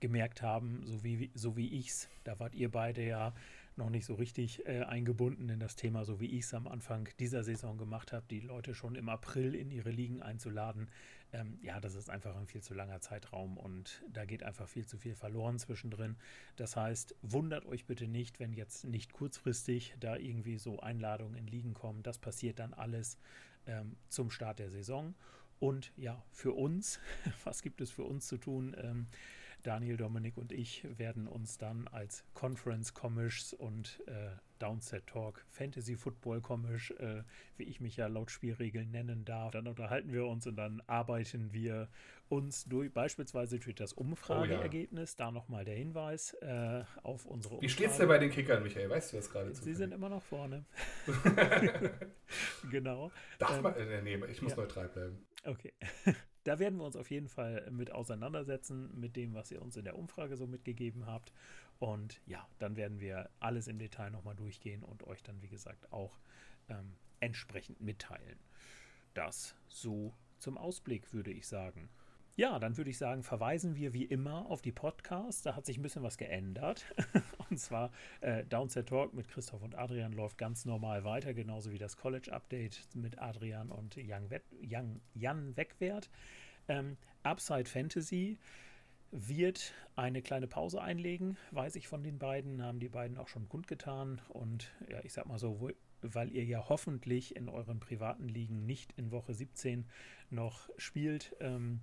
[0.00, 3.32] gemerkt haben, so wie, so wie ich's, da wart ihr beide ja
[3.76, 7.08] noch nicht so richtig äh, eingebunden in das Thema, so wie ich es am Anfang
[7.18, 10.88] dieser Saison gemacht habe, die Leute schon im April in ihre Ligen einzuladen.
[11.32, 14.86] Ähm, ja, das ist einfach ein viel zu langer Zeitraum und da geht einfach viel
[14.86, 16.16] zu viel verloren zwischendrin.
[16.56, 21.46] Das heißt, wundert euch bitte nicht, wenn jetzt nicht kurzfristig da irgendwie so Einladungen in
[21.46, 22.02] Ligen kommen.
[22.02, 23.18] Das passiert dann alles
[23.66, 25.14] ähm, zum Start der Saison.
[25.58, 27.00] Und ja, für uns,
[27.44, 28.76] was gibt es für uns zu tun?
[28.78, 29.06] Ähm,
[29.62, 35.96] Daniel, Dominik und ich werden uns dann als Conference Commish und äh, Downset Talk Fantasy
[35.96, 37.24] Football Commish, äh,
[37.56, 41.52] wie ich mich ja laut Spielregeln nennen darf, dann unterhalten wir uns und dann arbeiten
[41.52, 41.88] wir
[42.28, 45.26] uns durch beispielsweise durch das Umfrageergebnis, oh ja.
[45.26, 47.66] da nochmal der Hinweis äh, auf unsere Umfrage.
[47.66, 48.88] Wie steht's denn bei den Kickern, Michael?
[48.88, 49.54] Weißt du das gerade?
[49.54, 50.64] Sie sind immer noch vorne.
[52.70, 53.10] genau.
[53.38, 54.58] Darf ähm, man, äh, nee, ich muss ja.
[54.58, 55.26] neutral bleiben.
[55.44, 55.72] Okay.
[56.44, 59.84] Da werden wir uns auf jeden Fall mit auseinandersetzen, mit dem, was ihr uns in
[59.84, 61.32] der Umfrage so mitgegeben habt.
[61.78, 65.92] Und ja, dann werden wir alles im Detail nochmal durchgehen und euch dann, wie gesagt,
[65.92, 66.18] auch
[66.68, 68.38] ähm, entsprechend mitteilen.
[69.14, 71.88] Das so zum Ausblick, würde ich sagen.
[72.34, 75.42] Ja, dann würde ich sagen, verweisen wir wie immer auf die Podcasts.
[75.42, 76.86] Da hat sich ein bisschen was geändert.
[77.50, 77.90] und zwar
[78.22, 82.32] äh, Downset Talk mit Christoph und Adrian läuft ganz normal weiter, genauso wie das College
[82.32, 86.08] Update mit Adrian und Jan, Wett, Jan, Jan Wegwert.
[86.68, 88.38] Ähm, Upside Fantasy
[89.10, 93.46] wird eine kleine Pause einlegen, weiß ich von den beiden, haben die beiden auch schon
[93.46, 94.22] kundgetan.
[94.30, 95.68] Und ja, ich sag mal so,
[96.00, 99.86] weil ihr ja hoffentlich in euren privaten Ligen nicht in Woche 17
[100.30, 101.82] noch spielt, ähm,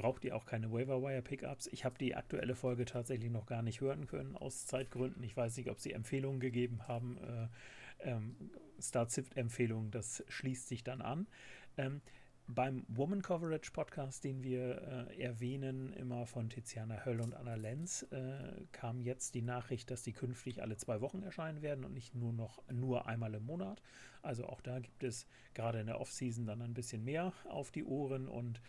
[0.00, 1.66] braucht ihr auch keine Waiver-Wire-Pickups.
[1.66, 5.22] Ich habe die aktuelle Folge tatsächlich noch gar nicht hören können, aus Zeitgründen.
[5.22, 7.18] Ich weiß nicht, ob sie Empfehlungen gegeben haben.
[7.18, 7.48] Äh,
[8.08, 8.34] ähm,
[8.80, 11.26] Start-Sift-Empfehlungen, das schließt sich dann an.
[11.76, 12.00] Ähm,
[12.46, 18.06] beim Woman Coverage Podcast, den wir äh, erwähnen, immer von Tiziana Höll und Anna Lenz,
[18.10, 22.14] äh, kam jetzt die Nachricht, dass die künftig alle zwei Wochen erscheinen werden und nicht
[22.14, 23.82] nur noch nur einmal im Monat.
[24.22, 27.84] Also auch da gibt es gerade in der Offseason dann ein bisschen mehr auf die
[27.84, 28.62] Ohren und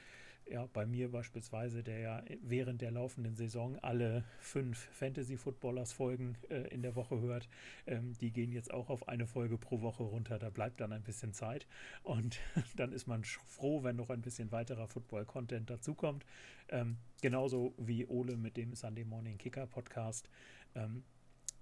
[0.50, 6.82] ja, bei mir beispielsweise, der ja während der laufenden Saison alle fünf Fantasy-Footballers-Folgen äh, in
[6.82, 7.48] der Woche hört,
[7.88, 10.40] ähm, die gehen jetzt auch auf eine Folge pro Woche runter.
[10.40, 11.68] Da bleibt dann ein bisschen Zeit
[12.04, 12.40] und
[12.76, 16.26] dann ist man froh, wenn noch ein bisschen weiterer Football-Content dazukommt.
[16.70, 20.30] Ähm, genauso wie Ole mit dem Sunday Morning Kicker Podcast.
[20.76, 21.04] Ähm,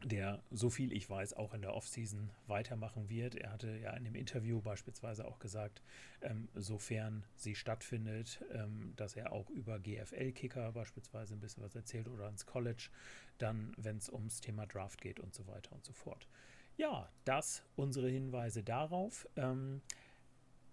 [0.03, 3.35] der, so viel ich weiß, auch in der Offseason weitermachen wird.
[3.35, 5.81] Er hatte ja in dem Interview beispielsweise auch gesagt,
[6.21, 12.07] ähm, sofern sie stattfindet, ähm, dass er auch über GFL-Kicker beispielsweise ein bisschen was erzählt
[12.07, 12.89] oder ins College,
[13.37, 16.27] dann, wenn es ums Thema Draft geht und so weiter und so fort.
[16.77, 19.27] Ja, das unsere Hinweise darauf.
[19.35, 19.81] Ähm,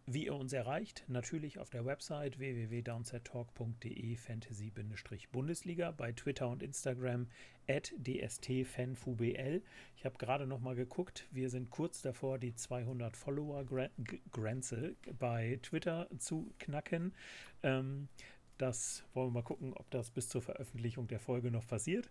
[0.07, 7.26] wie ihr uns erreicht, natürlich auf der Website www.downsettalk.de Fantasy-Bundesliga, bei Twitter und Instagram
[7.68, 9.62] at dstfanfubl.
[9.96, 16.09] Ich habe gerade noch mal geguckt, wir sind kurz davor, die 200 Follower-Grenze bei Twitter
[16.18, 17.12] zu knacken.
[17.64, 18.09] Ähm,
[18.59, 22.09] das wollen wir mal gucken, ob das bis zur Veröffentlichung der Folge noch passiert.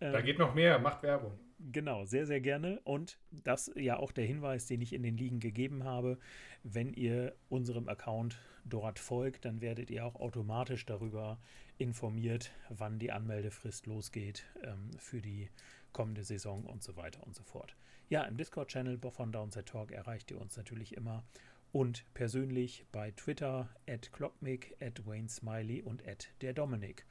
[0.00, 1.32] Da geht noch mehr, macht Werbung.
[1.58, 2.80] Genau, sehr, sehr gerne.
[2.84, 6.18] Und das ja auch der Hinweis, den ich in den Ligen gegeben habe.
[6.62, 11.38] Wenn ihr unserem Account dort folgt, dann werdet ihr auch automatisch darüber
[11.78, 15.48] informiert, wann die Anmeldefrist losgeht ähm, für die
[15.92, 17.74] kommende Saison und so weiter und so fort.
[18.08, 21.24] Ja, im Discord-Channel von Downside Talk erreicht ihr uns natürlich immer
[21.72, 27.04] und persönlich bei Twitter at Clockmick, at Wayne Smiley und at der Dominik.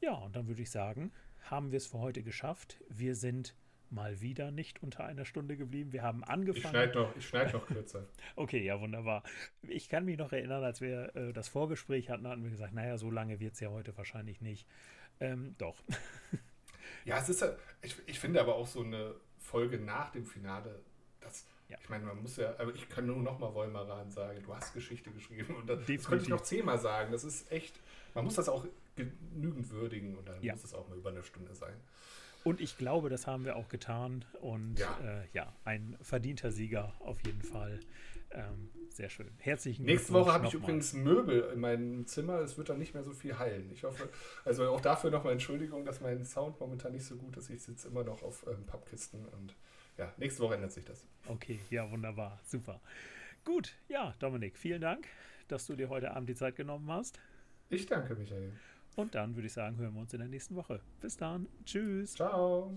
[0.00, 1.12] Ja, und dann würde ich sagen,
[1.50, 2.78] haben wir es für heute geschafft.
[2.88, 3.54] Wir sind
[3.90, 5.92] mal wieder nicht unter einer Stunde geblieben.
[5.92, 6.64] Wir haben angefangen.
[6.64, 8.06] Ich schneide noch, schneid noch kürzer.
[8.36, 9.22] okay, ja, wunderbar.
[9.62, 12.98] Ich kann mich noch erinnern, als wir äh, das Vorgespräch hatten, hatten wir gesagt, naja,
[12.98, 14.66] so lange wird es ja heute wahrscheinlich nicht.
[15.20, 15.82] Ähm, doch.
[17.04, 17.44] ja, es ist
[17.82, 20.80] ich, ich finde aber auch so eine Folge nach dem Finale,
[21.20, 21.78] das, ja.
[21.80, 24.74] ich meine, man muss ja, aber ich kann nur noch mal Wollmaran sagen, du hast
[24.74, 27.12] Geschichte geschrieben und das, das könnte ich noch zehnmal sagen.
[27.12, 27.78] Das ist echt,
[28.14, 28.66] man muss das auch
[28.96, 30.54] genügend würdigen und dann ja.
[30.54, 31.74] muss es auch mal über eine Stunde sein.
[32.44, 34.24] Und ich glaube, das haben wir auch getan.
[34.40, 37.80] Und ja, äh, ja ein verdienter Sieger auf jeden Fall.
[38.30, 39.30] Ähm, sehr schön.
[39.38, 40.00] Herzlichen Glückwunsch.
[40.00, 42.40] Nächste Woche habe ich übrigens Möbel in meinem Zimmer.
[42.40, 43.70] Es wird dann nicht mehr so viel heilen.
[43.72, 44.08] Ich hoffe,
[44.44, 47.50] also auch dafür nochmal Entschuldigung, dass mein Sound momentan nicht so gut ist.
[47.50, 49.54] Ich sitze immer noch auf ähm, Pappkisten und
[49.98, 51.04] ja, nächste Woche ändert sich das.
[51.26, 52.40] Okay, ja, wunderbar.
[52.44, 52.80] Super.
[53.44, 55.06] Gut, ja, Dominik, vielen Dank,
[55.48, 57.20] dass du dir heute Abend die Zeit genommen hast.
[57.68, 58.52] Ich danke, Michael.
[58.96, 60.80] Und dann würde ich sagen, hören wir uns in der nächsten Woche.
[61.00, 61.46] Bis dann.
[61.64, 62.14] Tschüss.
[62.14, 62.74] Ciao.